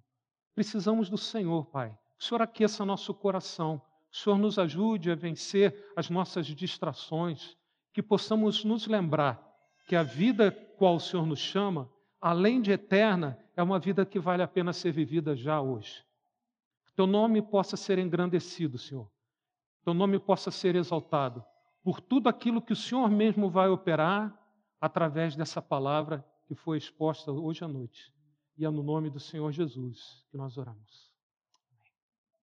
[0.55, 1.95] Precisamos do Senhor, Pai.
[2.18, 3.82] O Senhor aqueça nosso coração.
[4.11, 7.55] O Senhor nos ajude a vencer as nossas distrações,
[7.93, 9.47] que possamos nos lembrar
[9.86, 14.18] que a vida qual o Senhor nos chama, além de eterna, é uma vida que
[14.18, 16.03] vale a pena ser vivida já hoje.
[17.01, 19.11] Teu nome possa ser engrandecido, Senhor.
[19.82, 21.42] Teu nome possa ser exaltado
[21.82, 24.38] por tudo aquilo que o Senhor mesmo vai operar
[24.78, 28.12] através dessa palavra que foi exposta hoje à noite.
[28.55, 31.09] E é no nome do Senhor Jesus que nós oramos.